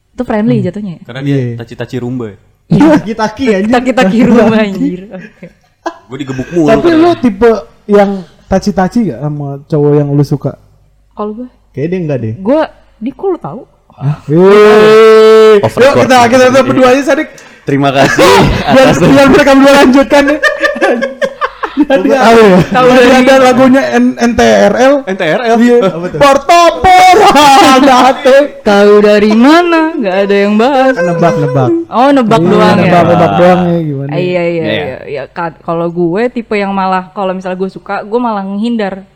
itu 0.10 0.22
friendly 0.22 0.62
jatuhnya 0.62 0.94
ya 0.94 1.02
Karena 1.04 1.22
dia 1.22 1.34
Iya. 1.36 1.46
taci-taci 1.58 1.96
rumba. 1.98 2.38
Iya, 2.68 3.02
kita 3.10 3.26
ki 3.30 3.46
aja. 3.52 3.62
kita 3.64 3.80
kita 3.84 4.02
kirim 4.08 4.38
anjir 4.48 5.00
Oke. 5.16 5.46
Gue 6.06 6.18
digebuk 6.20 6.48
mulu. 6.52 6.68
Tapi 6.68 6.90
lu 6.92 7.12
tipe 7.16 7.52
yang 7.86 8.12
taci-taci 8.46 9.10
gak 9.10 9.20
sama 9.22 9.48
cowok 9.64 9.92
yang 9.96 10.10
lu 10.10 10.22
suka? 10.22 10.54
kalau 11.12 11.34
gue 11.34 11.48
Kayaknya 11.72 11.90
dia 11.90 12.00
enggak 12.00 12.20
deh. 12.20 12.34
gue 12.36 12.62
di 13.00 13.10
kok 13.12 13.28
lu 13.28 13.40
tahu 13.40 13.62
Off 13.98 14.30
yuk 15.74 15.98
kita 15.98 16.18
kita 16.30 16.46
kita 16.46 16.62
berdua 16.62 16.88
aja 16.92 17.02
Sadik. 17.08 17.34
Terima 17.64 17.90
kasih 17.90 18.22
Biar, 18.74 18.94
biar 18.94 19.28
mereka 19.28 19.52
berdua 19.52 19.74
lanjutkan 19.76 20.24
tahu 21.88 22.04
ya. 22.44 22.60
Tahu 22.68 22.88
dari- 22.90 23.14
ada 23.18 23.34
lagunya 23.42 23.84
N 23.94 24.06
NTRL. 24.14 24.94
NTRL. 25.06 25.56
Iya. 25.58 25.78
Portopora 26.16 27.32
date. 27.88 28.62
tahu 28.62 28.94
dari 29.00 29.32
mana 29.32 29.92
nggak 29.94 30.16
ada 30.22 30.36
yang 30.38 30.54
bahas 30.56 30.94
Nebak 30.94 31.34
nebak. 31.38 31.70
oh 31.88 32.10
nebak 32.10 32.38
Iya, 32.38 32.50
doang 32.50 32.76
ya 32.76 32.84
nebak-nebak 32.84 33.32
doang 33.34 33.60
ya 33.66 33.80
gimana? 33.80 34.10
Ah, 34.10 34.20
iya 34.20 34.44
iya 34.44 34.64
Iya, 34.64 34.74
iya 34.78 34.98
iya 35.08 35.24
Ka- 35.26 35.58
kalau 35.58 35.88
gue 35.88 36.24
tipe 36.30 36.54
yang 36.54 36.72
malah 36.72 37.10
kalau 37.10 37.32
misalnya 37.32 37.56
gue 37.56 37.70
suka 37.70 38.02
gue 38.02 38.20
malah 38.20 38.44
menghindar 38.44 39.08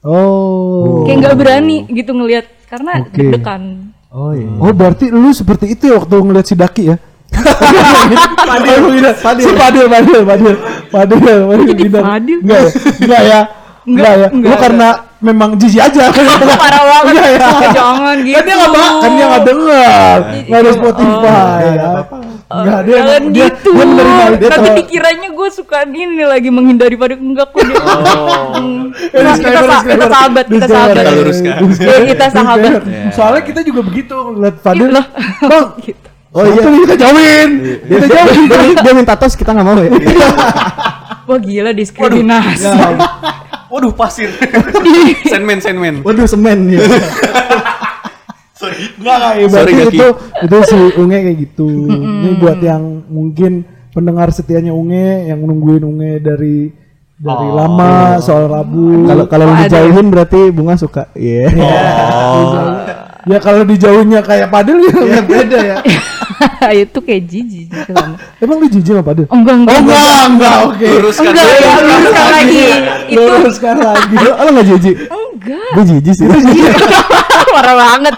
Oh. 0.00 1.04
kayak 1.04 1.16
nggak 1.20 1.36
berani 1.36 1.84
gitu 1.86 2.10
ngelihat 2.10 2.48
karena 2.64 3.04
Oke. 3.04 3.12
deg-degan 3.12 3.92
Oh 4.08 4.32
iya. 4.32 4.48
Oh 4.56 4.70
berarti 4.70 5.06
lu 5.06 5.30
seperti 5.30 5.70
itu 5.70 5.86
ya 5.86 5.94
waktu 5.96 6.14
ngeliat 6.16 6.42
si 6.44 6.54
Daki 6.54 6.82
ya? 6.84 6.96
Padil, 7.30 8.78
Padil, 9.14 9.44
si 9.44 9.52
Padil, 9.52 9.86
Padil, 9.86 10.20
Padil, 10.22 10.54
Padil, 10.90 11.18
Padil, 11.46 11.68
Padil. 11.70 11.90
Padil? 11.92 12.38
Enggak 12.40 12.60
ya, 12.60 12.70
enggak 13.00 13.22
ya, 13.22 13.40
enggak 13.86 14.12
ya. 14.12 14.26
Lu 14.28 14.36
enggak. 14.36 14.58
karena 14.60 14.88
memang 15.20 15.50
jijik 15.54 15.80
aja. 15.82 16.04
parah 16.60 16.82
banget 16.82 17.12
Enggak 17.12 17.28
ya. 17.30 17.70
jangan 17.72 18.16
gitu 18.18 18.34
Kan 18.34 18.42
dia 18.42 18.54
nggak 18.56 18.70
bak, 18.72 18.90
kan 18.96 19.10
dia 19.10 19.26
nggak 19.26 19.44
dengar, 19.44 20.16
nggak 20.42 20.60
ada 20.60 20.70
Spotify. 20.72 21.20
Oh, 21.20 21.58
ya. 21.62 21.90
Enggak 22.50 22.80
dia, 22.82 22.96
jangan 22.96 23.22
dia, 23.30 23.46
gitu 23.46 23.70
dia 23.70 23.78
menerima 23.80 24.24
itu. 24.28 24.46
nanti 24.48 24.70
dikiranya 24.76 25.28
gue 25.30 25.48
suka 25.50 25.76
ini 25.86 26.24
lagi 26.24 26.50
menghindari 26.50 26.96
pada 26.96 27.14
enggak 27.14 27.46
kok 27.48 27.62
dia. 27.62 27.78
Eh, 27.78 29.22
Nah, 29.22 29.34
kita, 29.34 29.60
sa- 29.62 29.86
kita 29.86 30.06
sahabat 30.08 30.44
kita 30.46 30.66
sahabat 30.66 30.94
Kita 30.98 31.12
luruskan. 31.14 31.54
Ya, 31.78 31.96
kita 32.04 32.24
sahabat 32.28 32.72
Soalnya 33.14 33.42
kita 33.44 33.60
juga 33.62 33.80
begitu 33.82 34.16
ngeliat 34.34 34.56
Fadil. 34.58 34.90
Loh. 34.90 35.06
Bang, 35.40 35.66
Gitu. 35.86 36.09
Oh 36.32 36.44
iya, 36.44 36.62
kita 36.62 36.94
jauhin. 36.96 37.50
Kita 37.80 38.06
jauhin. 38.06 38.42
dia, 38.46 38.62
dia 38.80 38.92
minta 38.92 39.14
tos 39.14 39.34
kita 39.34 39.50
nggak 39.50 39.66
mau 39.66 39.76
ya. 39.76 39.90
wah 41.28 41.38
gila 41.38 41.70
diskriminasi 41.70 42.66
Waduh 43.70 43.94
pasir. 43.94 44.34
Sandman 45.30 45.62
Sandman. 45.62 46.02
Waduh 46.02 46.26
semen 46.26 46.70
ya. 46.70 46.82
Sorry. 48.58 48.90
Enggak 48.98 49.14
enggak 49.16 49.32
ya, 49.32 49.46
Sorry, 49.48 49.72
Gaki. 49.72 49.88
itu 49.94 50.06
itu 50.42 50.56
si 50.66 50.78
Unge 50.98 51.18
kayak 51.22 51.38
gitu. 51.40 51.68
Ini 51.88 52.30
buat 52.36 52.58
yang 52.58 52.82
mungkin 53.06 53.62
pendengar 53.90 54.28
setianya 54.30 54.74
Unge 54.74 55.30
yang 55.30 55.38
nungguin 55.40 55.80
Unge 55.80 56.18
dari 56.18 56.74
dari 57.14 57.48
lama 57.48 58.18
soal 58.18 58.50
Rabu. 58.50 59.06
Kalau 59.06 59.24
kalau 59.26 59.46
Oh, 59.46 59.56
dijauhin 59.56 60.06
berarti 60.10 60.50
bunga 60.50 60.74
suka. 60.74 61.06
Iya. 61.14 61.48
ya 63.22 63.38
kalau 63.38 63.62
dijauhnya 63.62 64.20
kayak 64.20 64.50
Padil 64.50 64.82
ya 64.82 65.20
beda 65.22 65.58
ya. 65.62 65.76
itu 66.84 66.98
kayak 67.00 67.22
jijik 67.28 67.66
gitu. 67.68 67.92
Emang 68.40 68.56
lu 68.58 68.66
jijik 68.68 68.92
sama 68.92 69.04
Padil? 69.04 69.26
enggak 69.28 69.54
enggak 69.60 69.76
enggak, 69.80 70.22
enggak, 70.26 70.56
oke. 70.66 70.86
Luruskan 70.88 71.32
enggak 71.32 71.46
ya 71.50 71.70
luruskan 71.80 72.26
lagi 72.30 72.60
itu 72.60 73.16
Luruskan 73.16 73.76
lagi. 73.78 74.14
Lo 74.16 74.30
lo 74.32 74.50
nggak 74.50 74.66
jijik? 74.66 74.96
enggak 75.10 75.68
Gue 75.74 75.84
jijik 75.86 76.14
sih. 76.16 76.26
parah 77.54 77.74
banget 77.74 78.14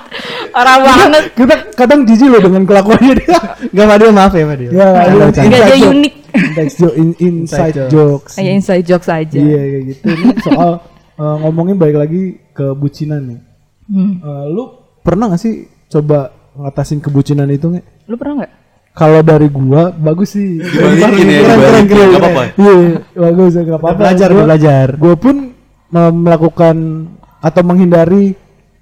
parah 0.53 0.77
banget 0.85 1.23
Kita 1.33 1.55
kadang 1.75 2.01
jijik 2.05 2.29
loh 2.29 2.41
dengan 2.43 2.63
kelakuannya 2.67 3.15
dia. 3.17 3.39
Gak 3.73 3.87
Fadil 3.89 4.11
maaf 4.13 4.33
ya 4.35 4.45
Fadil. 4.47 4.71
Ya, 4.71 4.87
enggak 5.09 5.31
dia 5.49 5.77
joke. 5.79 5.93
unik 5.95 6.15
Inside 6.33 6.73
joke, 6.81 6.97
in- 6.97 7.19
inside 7.21 7.77
jokes. 7.93 8.33
kayak 8.41 8.53
inside 8.57 8.85
jokes 8.89 9.09
aja 9.09 9.37
Iya 9.37 9.61
kayak 9.69 9.83
gitu. 9.93 10.03
Ini 10.09 10.35
soal 10.41 10.71
eh, 11.21 11.37
ngomongin 11.45 11.77
balik 11.77 11.97
lagi 12.01 12.23
ke 12.53 12.73
bucinan 12.73 13.21
nih. 13.29 13.41
Hmm. 13.93 14.13
Eh, 14.21 14.45
lu 14.49 14.65
pernah 15.05 15.29
gak 15.29 15.43
sih 15.43 15.67
coba 15.93 16.33
ngatasin 16.55 16.99
kebucinan 16.99 17.49
itu 17.49 17.67
nggak? 17.69 17.85
lu 18.05 18.15
pernah 18.15 18.35
nggak 18.41 18.53
Kalau 18.93 19.21
dari 19.21 19.49
gua 19.49 19.89
bagus 19.89 20.37
sih. 20.37 20.61
Dibalikin 20.61 21.25
ya, 21.27 21.41
Keren, 21.41 21.57
keren, 21.57 21.57
dibalikin. 21.57 21.87
keren. 21.89 22.07
Nggak 22.07 22.21
apa-apa. 22.21 22.43
Iya, 22.55 22.77
bagus 23.15 23.51
ya 23.51 23.63
nggak 23.63 23.81
apa-apa. 23.81 23.99
Belajar, 23.99 24.29
Gua- 24.29 24.45
belajar. 24.45 24.87
Gua 24.95 25.15
pun 25.17 25.37
me- 25.89 26.15
melakukan 26.15 26.77
atau 27.41 27.63
menghindari 27.63 28.37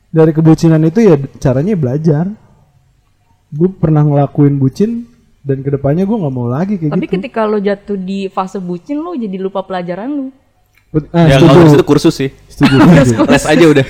dari 0.09 0.33
kebucinan 0.33 0.83
itu 0.83 0.99
ya 1.01 1.15
caranya 1.39 1.75
belajar. 1.75 2.25
Gue 3.49 3.67
pernah 3.69 4.03
ngelakuin 4.03 4.57
bucin 4.57 5.07
dan 5.41 5.59
ke 5.61 5.71
depannya 5.71 6.03
gue 6.03 6.17
nggak 6.17 6.31
mau 6.33 6.47
lagi 6.47 6.75
kayak 6.77 6.93
tapi 6.93 7.03
gitu. 7.05 7.15
ketika 7.17 7.43
lo 7.43 7.59
jatuh 7.59 7.95
di 7.95 8.29
fase 8.29 8.59
bucin 8.59 8.95
lo 8.97 9.11
jadi 9.13 9.37
lupa 9.37 9.63
pelajaran 9.63 10.07
lu 10.07 10.27
Bet- 10.91 11.11
ah, 11.11 11.23
Ya 11.25 11.35
setuju. 11.37 11.51
kalau 11.53 11.71
itu 11.73 11.85
kursus 11.85 12.15
sih. 12.17 12.31
Setuju. 12.47 12.79
Les 13.31 13.43
aja 13.45 13.65
udah. 13.65 13.87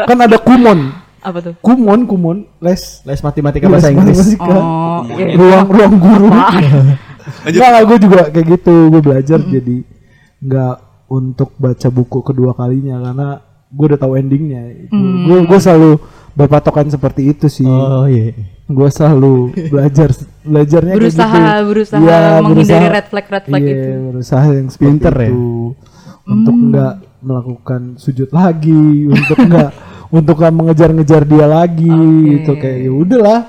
kan 0.00 0.18
ada 0.18 0.38
kumon, 0.38 0.94
apa 1.20 1.38
tuh 1.40 1.54
kumon, 1.58 2.04
kumon, 2.04 2.38
les 2.58 2.82
Les 3.02 3.20
matematika 3.20 3.66
bahasa 3.66 3.88
Inggris. 3.88 4.14
matematika. 4.14 4.46
oh 4.46 5.00
iya. 5.10 5.34
ruang 5.34 5.66
ruang 5.66 5.94
guru. 5.96 6.28
Lanjut. 6.28 7.60
Enggak, 7.60 7.82
gue 7.84 7.98
juga 8.00 8.20
kayak 8.28 8.46
gitu. 8.50 8.74
Gue 8.88 9.00
belajar 9.02 9.38
jadi 9.40 9.76
nggak 10.38 10.74
untuk 11.08 11.50
baca 11.54 11.88
buku 11.88 12.18
kedua 12.22 12.52
kalinya 12.52 12.96
karena 13.02 13.28
gue 13.68 13.86
udah 13.86 13.98
tahu 13.98 14.12
endingnya. 14.14 14.62
Gue 15.24 15.38
gue 15.44 15.58
selalu 15.58 15.90
berpatokan 16.32 16.86
seperti 16.86 17.28
itu 17.28 17.46
sih. 17.46 17.66
Oh 17.66 18.06
iya. 18.06 18.32
Gue 18.64 18.88
selalu 18.88 19.34
belajar 19.66 20.12
belajarnya 20.42 20.92
kayak 20.92 21.02
berusaha 21.02 21.34
gitu. 21.34 21.66
berusaha 21.66 22.00
Iya, 22.00 22.20
menghindari 22.38 22.52
berusaha- 22.78 22.94
red 22.94 23.06
flag 23.08 23.26
red 23.26 23.44
flag 23.44 23.62
iya, 23.62 23.72
itu 23.72 23.90
berusaha 24.06 24.46
yang 24.48 24.68
Pinter 24.70 25.14
ya? 25.14 25.28
itu. 25.28 25.48
Untuk 26.24 26.54
nggak 26.54 26.94
melakukan 27.18 27.82
sujud 27.96 28.28
lagi, 28.30 28.84
untuk 29.08 29.36
nggak 29.38 29.70
untuk 30.08 30.40
nggak 30.40 30.54
mengejar-ngejar 30.54 31.22
dia 31.28 31.46
lagi 31.46 31.88
gitu 32.38 32.52
kayak 32.56 32.78
ya 32.88 32.92
udahlah. 32.92 33.40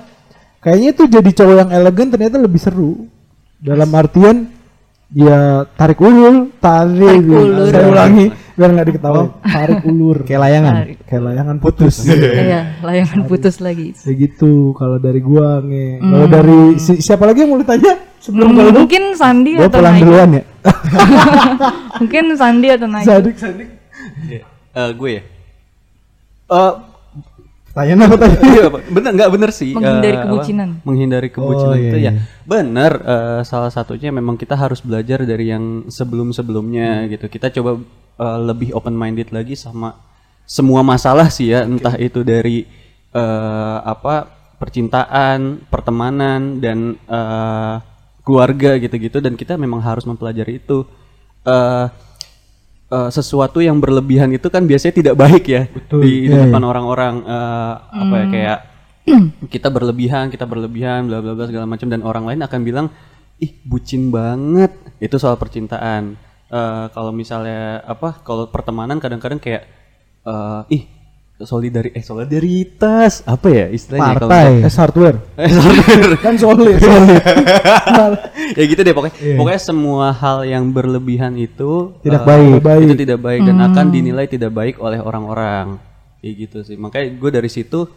Kayaknya 0.59 0.89
itu 0.91 1.03
jadi 1.07 1.29
cowok 1.31 1.55
yang 1.55 1.69
elegan 1.71 2.07
ternyata 2.11 2.35
lebih 2.35 2.59
seru. 2.59 3.07
Dalam 3.59 3.87
artian 3.95 4.47
ya 5.09 5.63
tarik 5.73 5.99
ulur, 6.03 6.51
tarik, 6.59 7.23
ulur. 7.23 7.71
Saya 7.71 7.87
ulangi 7.87 8.27
biar 8.59 8.69
nggak 8.75 8.87
diketahui. 8.91 9.25
Tarik 9.39 9.81
ulur. 9.87 10.17
Kayak 10.27 10.41
layangan. 10.43 10.73
Kayak 11.07 11.23
layangan 11.31 11.57
putus. 11.63 11.95
iya 12.43 12.75
layangan 12.83 13.21
putus 13.23 13.55
lagi 13.63 13.95
Kayak 13.95 14.15
gitu 14.19 14.75
kalau 14.75 14.99
dari 14.99 15.23
gua 15.23 15.63
nge. 15.63 15.87
Kalau 16.03 16.27
dari 16.27 16.59
si- 16.75 16.99
siapa 16.99 17.23
lagi 17.23 17.47
yang 17.47 17.55
mau 17.55 17.59
ditanya? 17.63 17.93
Sebelum 18.19 18.51
Hmm, 18.51 18.67
lu 18.67 18.71
mungkin 18.83 19.15
Sandi 19.15 19.55
Gue 19.55 19.63
atau 19.63 19.79
pulang 19.79 19.95
Naik 19.95 20.03
duluan 20.03 20.29
ya. 20.35 20.43
mungkin 22.03 22.23
Sandi 22.35 22.67
atau 22.67 22.87
Naik 22.91 23.05
Sadik 23.07 23.35
Sadik. 23.39 23.69
Eh 24.75 24.91
gue 24.91 25.09
ya. 25.15 25.23
Eh 26.49 26.73
Pertanyaan 27.69 28.01
apa 28.03 28.15
tadi? 28.17 28.35
Iya, 28.49 28.65
Pak. 28.67 28.81
bener 28.89 29.11
nggak 29.13 29.29
bener 29.29 29.49
sih 29.53 29.71
Menghindari 29.71 30.09
apa, 30.11 30.23
kebucinan. 30.25 30.69
menghindari 30.81 31.29
kebucinan 31.29 31.69
Oh, 31.69 31.77
iya, 31.77 31.85
itu 31.85 31.97
ya 31.97 32.03
iya. 32.09 32.11
bener 32.43 32.91
eh, 32.99 33.41
salah 33.43 33.69
satunya 33.69 34.09
memang 34.09 34.35
kita 34.35 34.57
harus 34.57 34.81
belajar 34.81 35.21
dari 35.21 35.45
yang 35.47 35.65
sebelum 35.87 36.33
sebelumnya 36.33 37.05
Hmm. 37.05 37.09
gitu 37.09 37.25
kita 37.27 37.53
coba 37.53 37.77
eh, 38.17 38.39
lebih 38.41 38.73
open 38.73 38.91
minded 38.91 39.29
lagi 39.29 39.53
sama 39.53 39.93
semua 40.43 40.81
masalah 40.81 41.29
sih 41.29 41.53
ya 41.53 41.61
entah 41.61 41.93
itu 41.95 42.25
dari 42.25 42.65
eh, 43.11 43.77
apa 43.79 44.25
percintaan 44.59 45.63
pertemanan 45.65 46.57
dan 46.57 46.77
eh, 46.99 47.75
keluarga 48.21 48.75
gitu-gitu 48.75 49.17
dan 49.17 49.33
kita 49.33 49.55
memang 49.55 49.79
harus 49.79 50.03
mempelajari 50.03 50.57
itu 50.57 50.89
Eh, 51.39 51.85
eh, 52.89 53.09
sesuatu 53.13 53.61
yang 53.61 53.77
berlebihan 53.77 54.29
itu 54.33 54.49
kan 54.49 54.65
biasanya 54.65 54.93
tidak 54.93 55.15
baik 55.15 55.45
ya 55.45 55.63
di, 56.01 56.27
di 56.27 56.35
depan 56.35 56.61
orang-orang 56.61 57.21
eh, 57.23 57.73
apa 57.79 58.15
ya 58.17 58.25
kayak 58.29 58.59
kita 59.53 59.69
berlebihan 59.73 60.29
kita 60.29 60.45
berlebihan 60.45 61.09
bla 61.09 61.23
bla 61.23 61.33
bla 61.33 61.45
segala 61.49 61.65
macam 61.65 61.87
dan 61.89 62.01
orang 62.05 62.25
lain 62.29 62.41
akan 62.45 62.61
bilang 62.61 62.87
ih 63.39 63.51
bucin 63.63 64.11
banget. 64.11 64.75
Itu 64.99 65.15
soal 65.17 65.39
percintaan. 65.39 66.19
Eh, 66.49 66.85
kalau 66.91 67.11
misalnya 67.15 67.81
apa 67.87 68.19
kalau 68.21 68.51
pertemanan 68.51 68.99
kadang-kadang 68.99 69.39
kayak 69.39 69.63
eh, 70.27 70.61
ih 70.75 70.83
solidari 71.39 71.89
eh 71.91 72.03
solidaritas 72.03 73.23
apa 73.23 73.47
ya 73.47 73.65
istilahnya 73.69 74.11
kalau 74.17 74.27
Partai. 74.27 74.51
S 74.63 74.75
hardware. 74.75 75.17
Eh, 75.35 75.47
solidar- 75.47 76.19
Kan 76.25 76.35
solid. 76.35 76.75
solid. 76.83 77.23
ya 78.53 78.63
gitu 78.65 78.81
deh 78.81 78.91
pokoknya 78.91 79.15
pokoknya 79.37 79.61
semua 79.61 80.11
hal 80.11 80.43
yang 80.43 80.67
berlebihan 80.67 81.35
itu 81.35 81.95
Tidak 82.01 82.21
eh, 82.21 82.59
baik. 82.59 82.83
itu 82.83 82.95
tidak 82.97 83.19
baik 83.19 83.41
dan 83.43 83.57
akan 83.61 83.85
dinilai 83.87 84.25
tidak 84.25 84.51
baik 84.51 84.75
oleh 84.79 84.99
orang-orang 84.99 85.79
kayak 86.19 86.33
gitu 86.37 86.57
sih 86.65 86.75
makanya 86.75 87.15
gue 87.15 87.31
dari 87.31 87.47
situ 87.47 87.87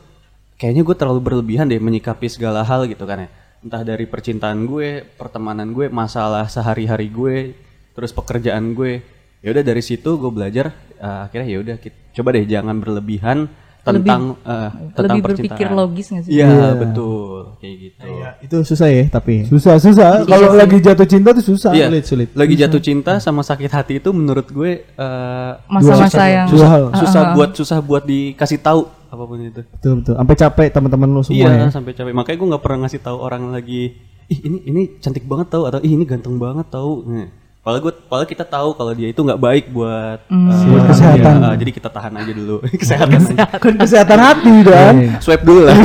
kayaknya 0.55 0.83
gue 0.83 0.94
terlalu 0.94 1.20
berlebihan 1.20 1.66
deh 1.66 1.78
menyikapi 1.78 2.31
segala 2.31 2.62
hal 2.62 2.87
gitu 2.87 3.02
kan 3.02 3.26
ya 3.26 3.28
entah 3.59 3.83
dari 3.83 4.07
percintaan 4.07 4.62
gue 4.64 5.02
pertemanan 5.14 5.70
gue 5.70 5.87
masalah 5.87 6.46
sehari-hari 6.46 7.11
gue 7.11 7.55
terus 7.92 8.11
pekerjaan 8.11 8.70
gue 8.72 9.02
ya 9.42 9.50
udah 9.50 9.64
dari 9.66 9.83
situ 9.83 10.14
gue 10.14 10.31
belajar 10.31 10.70
eh, 11.02 11.20
akhirnya 11.26 11.48
ya 11.50 11.58
udah 11.58 11.76
coba 12.14 12.28
deh 12.38 12.44
jangan 12.46 12.76
berlebihan 12.78 13.38
tentang 13.82 14.38
eh, 14.46 14.70
tentang 14.94 15.18
lebih 15.18 15.22
berpikir 15.26 15.66
percintaan. 15.66 15.74
logis 15.74 16.06
nggak 16.14 16.22
sih? 16.22 16.32
Iya 16.38 16.78
betul 16.78 17.58
kayak 17.58 17.76
gitu. 17.82 18.06
Itu 18.46 18.56
susah 18.62 18.86
ya 18.86 19.04
tapi. 19.10 19.34
Susah, 19.50 19.74
susah. 19.82 20.22
Kalau 20.22 20.54
lagi 20.54 20.78
jatuh 20.78 21.02
cinta 21.10 21.34
tuh 21.34 21.42
susah. 21.42 21.74
Iya, 21.74 21.90
Sulit, 21.90 22.04
sulit. 22.06 22.28
Lagi 22.38 22.54
jatuh 22.54 22.78
cinta 22.78 23.18
sama 23.18 23.42
sakit 23.42 23.70
hati 23.74 23.98
itu 23.98 24.14
menurut 24.14 24.46
gue 24.46 24.86
eh, 24.86 25.52
Masa-masa 25.66 26.22
yang 26.30 26.46
Dua 26.46 26.66
hal. 26.70 26.82
susah 26.94 27.22
buat 27.34 27.50
susah 27.58 27.78
buat 27.82 28.06
dikasih 28.06 28.62
tahu 28.62 28.86
apa 28.86 29.22
pun 29.26 29.38
itu. 29.42 29.62
Betul 29.66 29.92
betul. 29.98 30.14
Sampai 30.14 30.36
capek 30.38 30.68
teman-teman 30.70 31.08
lu 31.10 31.22
semua 31.26 31.50
iya, 31.50 31.66
ya. 31.66 31.74
sampai 31.74 31.92
capek. 31.92 32.14
Makanya 32.14 32.36
gue 32.38 32.48
nggak 32.54 32.62
pernah 32.62 32.78
ngasih 32.86 33.00
tahu 33.02 33.18
orang 33.18 33.50
lagi, 33.50 33.98
ih 34.30 34.38
ini 34.46 34.58
ini 34.70 34.82
cantik 35.02 35.26
banget 35.26 35.58
tahu 35.58 35.66
atau 35.66 35.82
ih 35.82 35.90
ini 35.90 36.06
ganteng 36.06 36.38
banget 36.38 36.70
tahu. 36.70 37.02
Nah, 37.10 37.28
Padahal 37.62 37.79
gue, 37.81 37.92
padahal 38.05 38.27
kita 38.27 38.42
tahu 38.42 38.75
kalau 38.75 38.90
dia 38.90 39.07
itu 39.07 39.18
nggak 39.18 39.38
baik 39.38 39.64
buat, 39.70 40.27
eh, 40.27 40.66
Buat 40.66 40.83
kesehatan. 40.90 41.35
dia. 41.37 41.46
Eh, 41.46 41.57
jadi 41.57 41.70
kita 41.72 41.88
tahan 41.88 42.12
aja 42.16 42.33
dulu. 42.33 42.57
kesehatan. 42.83 43.20
Kan 43.38 43.75
kesehatan 43.79 44.18
hati 44.18 44.55
dan 44.62 44.94
Swipe 45.18 45.42
dulu 45.42 45.61
lah. 45.64 45.77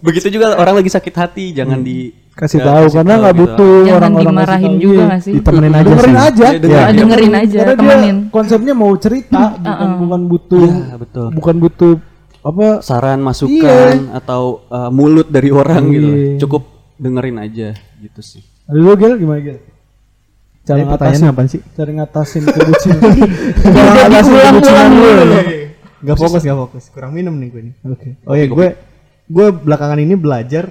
Begitu 0.00 0.26
juga 0.30 0.54
orang 0.54 0.74
lagi 0.76 0.90
sakit 0.90 1.14
hati, 1.14 1.44
jangan 1.52 1.80
di 1.80 2.10
kasih 2.34 2.58
nggak 2.58 2.66
tahu 2.66 2.84
kasih 2.84 2.96
karena 2.96 3.14
nggak 3.14 3.30
gitu. 3.30 3.42
butuh 3.46 3.74
Jangan 3.78 3.94
orang-orang 3.94 4.26
dimarahin 4.26 4.72
juga 4.74 4.90
Iya. 4.92 5.04
nggak 5.06 5.20
sih? 5.22 5.32
Ditemenin 5.32 5.72
aja 5.72 5.84
dengerin 5.86 6.10
sih. 6.10 6.18
aja 6.18 6.44
Iya, 6.44 6.58
dengerin 6.58 6.82
aja. 6.82 6.98
dengerin 6.98 7.32
aja, 7.32 7.58
karena 7.60 7.74
temenin. 7.78 8.16
dia 8.18 8.32
konsepnya 8.32 8.74
mau 8.74 8.92
cerita 8.96 9.42
bukan 9.62 9.88
bukan 10.00 10.20
butuh 10.26 10.66
Iya, 10.66 10.94
betul. 10.98 11.26
bukan 11.30 11.56
butuh 11.60 11.92
apa 12.42 12.66
saran 12.80 13.20
masukan 13.22 13.96
atau 14.12 14.42
uh, 14.66 14.90
mulut 14.90 15.30
dari 15.30 15.48
orang 15.48 15.82
gitu 15.88 16.08
Iya. 16.10 16.38
cukup 16.42 16.62
dengerin 16.96 17.36
aja 17.38 17.68
gitu 17.96 18.20
sih 18.20 18.42
lu 18.66 18.92
gel 18.94 19.14
gimana 19.14 19.38
gel 19.40 19.58
cara 20.64 20.80
Ini 20.80 20.88
ngatasin. 20.88 21.24
apaan 21.28 21.46
sih? 21.46 21.60
cara 21.72 21.90
ngatasin 21.92 22.42
kebucinan 22.42 23.00
cara 23.76 23.90
ngatasin 23.94 24.34
kebucinan 24.40 24.88
lu 24.90 25.06
Gak 26.04 26.20
fokus, 26.20 26.44
gak 26.44 26.58
fokus. 26.58 26.84
Kurang 26.92 27.16
minum 27.16 27.32
nih 27.32 27.48
gue 27.48 27.62
nih. 27.64 27.74
oke. 27.82 28.08
Oh 28.28 28.36
iya, 28.36 28.44
gue 28.44 28.66
gue 29.24 29.46
belakangan 29.50 29.96
ini 29.96 30.12
belajar 30.14 30.68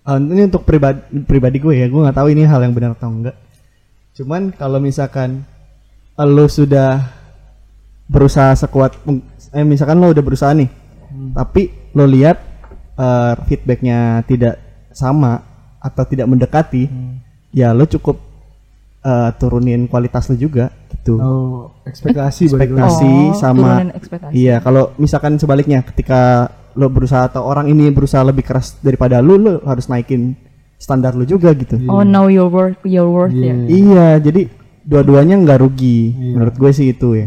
eh, 0.00 0.18
ini 0.20 0.46
untuk 0.46 0.62
pribadi 0.62 1.02
pribadi 1.22 1.58
gue 1.58 1.74
ya, 1.74 1.86
gue 1.86 1.98
nggak 1.98 2.14
tahu 2.14 2.30
ini 2.30 2.46
hal 2.46 2.62
yang 2.62 2.70
benar 2.70 2.94
atau 2.94 3.10
enggak. 3.10 3.34
Cuman 4.14 4.54
kalau 4.54 4.78
misalkan 4.78 5.42
lo 6.14 6.46
sudah 6.46 7.02
berusaha 8.06 8.54
sekuat 8.54 8.94
eh 9.50 9.66
misalkan 9.66 9.98
lo 9.98 10.10
udah 10.10 10.22
berusaha 10.22 10.54
nih, 10.54 10.70
tapi 11.34 11.74
lo 11.90 12.06
lihat 12.06 12.38
eh, 12.94 13.34
feedbacknya 13.42 14.22
tidak 14.22 14.54
sama 14.94 15.42
atau 15.82 16.06
tidak 16.06 16.30
mendekati, 16.30 16.86
ya 17.50 17.74
lo 17.74 17.90
cukup 17.90 18.22
eh, 19.00 19.30
turunin 19.36 19.86
kualitas 19.86 20.28
lo 20.28 20.36
juga 20.36 20.68
gitu. 20.92 21.16
oh 21.16 21.72
ekspektasi 21.84 22.46
ekspektasi 22.48 23.12
Oh, 23.30 23.34
sama 23.34 23.80
ekspektasi. 23.92 24.32
iya 24.32 24.60
kalau 24.60 24.92
misalkan 24.96 25.36
sebaliknya 25.36 25.80
ketika 25.82 26.48
lo 26.72 26.86
berusaha 26.86 27.26
atau 27.26 27.42
orang 27.42 27.66
ini 27.66 27.90
berusaha 27.90 28.22
lebih 28.22 28.46
keras 28.46 28.78
daripada 28.78 29.18
lo 29.18 29.34
lo 29.34 29.54
harus 29.64 29.88
naikin 29.88 30.38
standar 30.78 31.12
lo 31.12 31.28
juga 31.28 31.52
gitu. 31.52 31.76
Oh, 31.92 32.00
know 32.00 32.32
your 32.32 32.48
worth, 32.48 32.80
your 32.88 33.04
worth 33.04 33.36
ya. 33.36 33.52
iya. 33.68 34.08
Jadi 34.16 34.48
dua-duanya 34.80 35.36
nggak 35.36 35.60
rugi 35.60 36.08
menurut 36.16 36.56
gue 36.56 36.70
sih 36.72 36.94
itu 36.94 37.20
ya. 37.20 37.26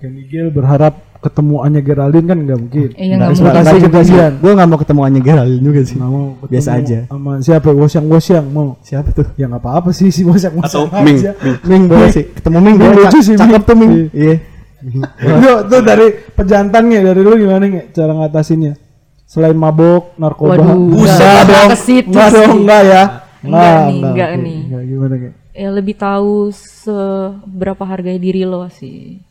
Kenny 0.00 0.26
Gil 0.26 0.50
berharap 0.50 0.98
ketemu 1.24 1.56
Anya 1.58 1.80
Geraldine 1.80 2.26
kan 2.26 2.38
nggak 2.38 2.58
mungkin 2.58 2.88
Iya 2.92 3.14
Nggak, 3.16 3.16
nggak 3.16 3.28
Terima 3.32 3.48
mungkin. 3.72 3.90
kasih 3.96 4.12
gue 4.36 4.52
nggak 4.52 4.68
mau 4.68 4.78
ketemu 4.78 5.00
Anya 5.02 5.20
Geraldine 5.20 5.62
juga 5.62 5.80
sih 5.82 5.96
nggak 5.96 6.10
mau 6.10 6.24
ketemu 6.34 6.50
biasa 6.52 6.70
aja 6.74 6.98
sama 7.06 7.30
siapa 7.40 7.68
Wosyang 7.70 8.06
Wosyang 8.06 8.46
mau 8.46 8.68
siapa 8.78 9.08
tuh 9.10 9.26
ya 9.34 9.44
nggak 9.46 9.58
apa-apa 9.58 9.88
sih 9.90 10.08
si 10.08 10.20
Wosyang 10.22 10.54
Atau 10.58 10.84
Wosyang 10.84 11.02
Ming. 11.02 11.16
aja. 11.18 11.32
Ming 11.64 11.82
boleh 11.86 12.08
sih 12.10 12.24
ketemu 12.30 12.58
Ming 12.58 12.76
Ming 12.76 12.78
boleh 12.78 12.96
lucu 13.02 13.18
sih, 13.18 13.34
cakep 13.34 13.50
Ming. 13.50 13.64
tuh 13.64 13.74
Ming 13.74 13.92
Iya. 13.92 14.08
iya 14.12 14.36
Itu 15.40 15.50
tuh 15.64 15.80
dari 15.80 16.06
pejantannya 16.30 16.98
dari 17.02 17.20
lu 17.20 17.32
gimana 17.34 17.64
nge 17.64 17.82
cara 17.90 18.12
ngatasinnya? 18.12 18.76
Selain 19.24 19.56
mabok, 19.56 20.12
narkoba. 20.14 20.60
Waduh, 20.60 20.92
Enggak 20.92 21.16
nggak 21.16 21.44
dong. 21.48 21.68
ke 21.72 21.76
situ 21.80 22.08
Enggak 22.12 22.28
sih. 22.28 22.36
dong, 22.36 22.52
enggak 22.60 22.82
ya. 22.84 23.02
Enggak 23.40 23.72
nih, 23.80 23.98
enggak 24.04 24.30
nih. 24.36 24.58
Enggak 24.60 24.82
gimana 24.84 25.14
nge? 25.16 25.30
Ya 25.54 25.68
lebih 25.70 25.94
tahu 25.96 26.32
seberapa 26.52 27.82
harga 27.82 28.12
diri 28.14 28.42
lo 28.42 28.68
sih. 28.68 29.24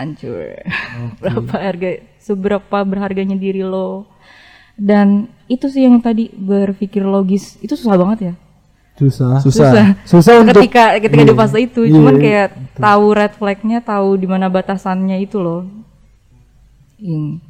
Hancur. 0.00 0.64
Berapa 1.20 1.54
harga 1.60 1.90
seberapa 2.16 2.78
berharganya 2.88 3.36
diri 3.36 3.60
lo. 3.60 4.08
Dan 4.80 5.28
itu 5.44 5.68
sih 5.68 5.84
yang 5.84 6.00
tadi 6.00 6.32
berpikir 6.32 7.04
logis. 7.04 7.60
Itu 7.60 7.76
susah 7.76 8.00
banget 8.00 8.32
ya. 8.32 8.34
Susah. 9.00 9.40
susah 9.40 9.72
Susah 10.04 10.44
untuk 10.44 10.60
ketika 10.60 11.00
ketika 11.00 11.24
di 11.24 11.32
fase 11.32 11.58
itu 11.64 11.88
Iya, 11.88 11.92
cuman 11.96 12.14
iya, 12.16 12.20
kayak 12.20 12.48
tahu 12.76 13.04
red 13.16 13.32
flagnya 13.32 13.78
tahu 13.80 14.20
di 14.20 14.28
mana 14.28 14.52
batasannya 14.52 15.16
itu 15.24 15.40
loh 15.40 15.64
Ing. 17.00 17.40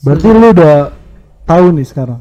Berarti 0.00 0.26
lu 0.32 0.56
udah 0.56 0.96
tahu 1.44 1.76
nih 1.76 1.84
sekarang 1.84 2.20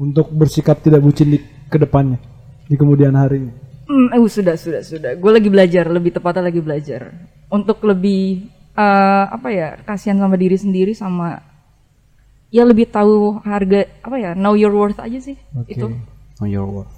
untuk 0.00 0.32
bersikap 0.32 0.80
tidak 0.80 1.04
bucin 1.04 1.36
di 1.36 1.38
ke 1.68 1.76
depannya 1.76 2.16
di 2.64 2.74
kemudian 2.80 3.12
harinya. 3.12 3.52
Hmm, 3.84 4.08
eh, 4.16 4.20
sudah 4.24 4.56
sudah 4.56 4.80
sudah 4.80 5.12
gue 5.12 5.30
lagi 5.30 5.52
belajar 5.52 5.84
lebih 5.92 6.16
tepatnya 6.16 6.48
lagi 6.48 6.60
belajar 6.64 7.12
untuk 7.52 7.84
lebih 7.84 8.48
eh, 8.76 9.24
apa 9.32 9.48
ya 9.48 9.68
kasihan 9.82 10.20
sama 10.20 10.36
diri 10.36 10.60
sendiri 10.60 10.92
sama 10.92 11.40
ya 12.52 12.62
lebih 12.62 12.86
tahu 12.92 13.42
harga 13.42 13.88
apa 14.04 14.16
ya 14.16 14.30
know 14.36 14.54
your 14.54 14.72
worth 14.72 15.00
aja 15.02 15.18
sih 15.18 15.36
itu. 15.66 15.90
Know 16.36 16.48
your 16.48 16.68
worth. 16.68 16.92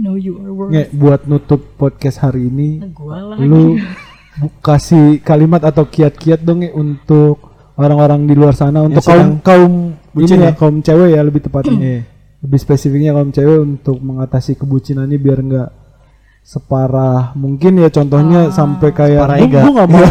Know 0.00 0.16
your 0.16 0.40
worth. 0.56 0.72
Nge, 0.72 0.84
buat 0.96 1.20
nutup 1.28 1.76
podcast 1.76 2.24
hari 2.24 2.48
ini, 2.48 2.80
lah 2.80 3.36
lu 3.36 3.76
kasih 4.64 5.20
kalimat 5.20 5.60
atau 5.60 5.84
kiat-kiat 5.84 6.40
dong 6.40 6.64
Nge, 6.64 6.72
untuk 6.72 7.52
orang-orang 7.76 8.24
di 8.24 8.32
luar 8.32 8.56
sana 8.56 8.80
untuk 8.80 9.04
kaum 9.04 9.40
kaum 9.44 9.72
bucin 10.16 10.40
ini 10.40 10.48
ya, 10.48 10.52
ya? 10.52 10.56
kaum 10.56 10.76
cewek 10.80 11.08
ya 11.12 11.20
lebih 11.20 11.44
tepatnya. 11.44 12.08
Lebih 12.40 12.58
spesifiknya 12.60 13.12
kaum 13.12 13.28
cewek 13.36 13.58
untuk 13.60 14.00
mengatasi 14.00 14.56
kebucinannya 14.56 15.18
biar 15.20 15.38
nggak 15.44 15.68
separah 16.42 17.30
mungkin 17.32 17.78
ya 17.78 17.88
contohnya 17.88 18.50
sampai 18.50 18.90
kayak 18.90 19.24
gua 19.46 19.70
nggak 19.72 19.88
mau. 19.88 20.04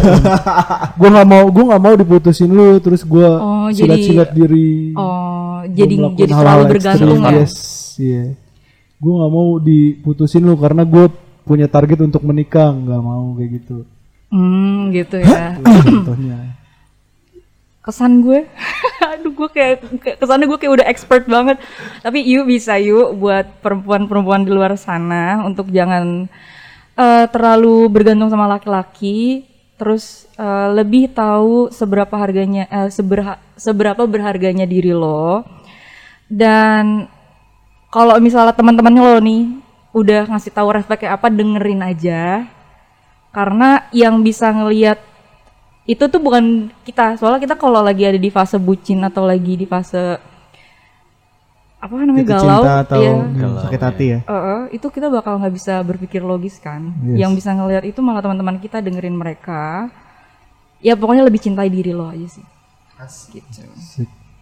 Gua 0.98 1.08
nggak 1.10 1.28
mau 1.28 1.44
gua 1.46 1.64
nggak 1.68 1.82
mau 1.82 1.94
diputusin 1.94 2.48
lu 2.48 2.78
terus 2.78 3.02
gua 3.02 3.28
Oh, 3.36 3.66
silat-silat 3.68 4.30
jadi- 4.30 4.36
diri. 4.36 4.70
Oh 4.94 5.60
jadi 5.62 5.94
melakukan 5.94 6.18
jadi 6.18 6.32
ekstrim. 6.32 6.68
bergantung 6.68 7.18
ya? 7.20 7.30
Yes 7.36 7.54
iya. 7.96 8.24
Gue 8.96 9.12
nggak 9.12 9.32
mau 9.32 9.48
diputusin 9.56 10.42
lu 10.42 10.56
karena 10.56 10.84
gue 10.84 11.08
punya 11.42 11.66
target 11.66 12.00
untuk 12.00 12.20
menikah 12.20 12.68
nggak 12.70 13.00
mau 13.00 13.32
kayak 13.34 13.50
gitu. 13.58 13.84
Hmm 14.28 14.88
gitu 14.90 15.16
ya. 15.18 15.56
Contohnya 15.60 16.59
kesan 17.80 18.20
gue. 18.24 18.44
Aduh 19.16 19.32
gue 19.32 19.48
kayak 19.48 19.84
kesannya 20.20 20.46
gue 20.46 20.58
kayak 20.60 20.74
udah 20.80 20.86
expert 20.88 21.24
banget. 21.26 21.56
Tapi 22.04 22.18
yuk 22.24 22.48
bisa 22.48 22.76
yuk 22.76 23.16
buat 23.16 23.60
perempuan-perempuan 23.64 24.44
di 24.44 24.52
luar 24.52 24.76
sana 24.76 25.44
untuk 25.44 25.72
jangan 25.72 26.28
eh, 26.96 27.26
terlalu 27.32 27.88
bergantung 27.88 28.28
sama 28.28 28.46
laki-laki. 28.48 29.48
Terus 29.80 30.28
eh, 30.36 30.68
lebih 30.76 31.10
tahu 31.12 31.72
seberapa 31.72 32.12
harganya 32.20 32.68
eh, 32.68 32.90
seberha- 32.92 33.40
seberapa 33.56 34.04
berharganya 34.04 34.68
diri 34.68 34.92
lo. 34.92 35.44
Dan 36.30 37.10
kalau 37.90 38.14
misalnya 38.22 38.54
teman-temannya 38.54 39.02
lo 39.02 39.18
nih 39.18 39.42
udah 39.90 40.30
ngasih 40.30 40.54
tahu 40.54 40.70
respect 40.70 41.02
kayak 41.02 41.18
apa 41.18 41.26
dengerin 41.32 41.82
aja. 41.82 42.46
Karena 43.30 43.86
yang 43.94 44.20
bisa 44.26 44.50
ngelihat 44.50 45.09
itu 45.88 46.04
tuh 46.06 46.20
bukan 46.20 46.68
kita 46.84 47.16
soalnya 47.16 47.40
kita 47.40 47.56
kalau 47.56 47.80
lagi 47.80 48.04
ada 48.04 48.20
di 48.20 48.30
fase 48.30 48.60
bucin 48.60 49.00
atau 49.04 49.24
lagi 49.24 49.56
di 49.56 49.66
fase 49.66 50.20
apa 51.80 51.96
namanya 51.96 52.36
Jatuh 52.36 52.44
galau 52.44 52.60
cinta 52.60 52.76
atau 52.84 53.00
ya, 53.00 53.12
sakit 53.64 53.80
hati 53.80 54.06
ya. 54.12 54.18
Eh, 54.20 54.36
eh, 54.36 54.62
itu 54.76 54.86
kita 54.92 55.08
bakal 55.08 55.40
nggak 55.40 55.54
bisa 55.56 55.80
berpikir 55.80 56.20
logis 56.20 56.60
kan. 56.60 56.92
Yes. 57.00 57.24
Yang 57.24 57.40
bisa 57.40 57.56
ngelihat 57.56 57.88
itu 57.88 58.04
malah 58.04 58.20
teman-teman 58.20 58.60
kita 58.60 58.84
dengerin 58.84 59.16
mereka. 59.16 59.88
Ya 60.84 60.92
pokoknya 60.92 61.24
lebih 61.24 61.40
cintai 61.40 61.72
diri 61.72 61.96
lo 61.96 62.04
aja 62.12 62.28
sih. 62.28 62.44
Gitu. 63.32 63.64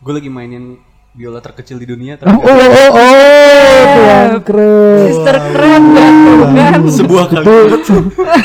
Gue 0.03 0.13
lagi 0.19 0.27
mainin 0.27 0.83
biola 1.19 1.43
terkecil 1.43 1.83
di 1.83 1.87
dunia. 1.91 2.15
Oh, 2.23 2.31
oh, 2.31 2.47
oh, 2.47 2.91
oh, 2.95 3.83
Tuhan 3.91 4.31
keren. 4.47 4.99
Sister 5.11 5.37
keren 5.51 5.83
banget 5.91 6.39
kan. 6.55 6.81
Sebuah 6.87 7.25
kalimat. 7.27 7.83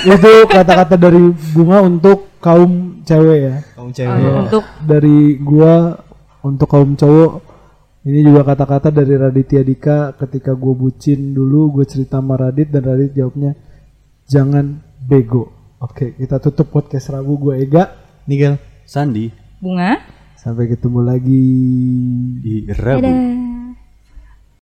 itu 0.10 0.32
kata-kata 0.50 0.96
dari 0.98 1.22
bunga 1.54 1.86
untuk 1.86 2.34
kaum 2.42 3.06
cewek 3.06 3.38
ya. 3.38 3.56
Kamu 3.78 3.90
Eh, 3.90 3.96
cewek. 3.96 4.34
untuk 4.50 4.64
Dari 4.82 5.18
gua 5.38 6.02
untuk 6.42 6.66
kaum 6.66 6.98
cowok 6.98 7.32
ini 8.04 8.20
juga 8.20 8.44
kata-kata 8.44 8.92
dari 8.92 9.16
Raditya 9.16 9.64
Dika 9.64 10.12
ketika 10.20 10.52
gue 10.52 10.74
bucin 10.76 11.32
dulu 11.32 11.80
gue 11.80 11.88
cerita 11.88 12.20
sama 12.20 12.36
Radit 12.36 12.68
dan 12.68 12.84
Radit 12.84 13.16
jawabnya 13.16 13.56
jangan 14.28 14.82
bego. 15.00 15.48
Oke 15.80 16.12
kita 16.12 16.36
tutup 16.44 16.68
podcast 16.68 17.16
Rabu 17.16 17.40
gue 17.40 17.64
Ega 17.64 17.96
Nigel. 18.28 18.60
Sandi 18.84 19.32
bunga. 19.64 20.04
Sampai 20.44 20.68
ketemu 20.68 21.00
lagi. 21.08 21.46
di 22.44 22.68
Rabu. 22.68 23.00
Dadah. 23.00 23.63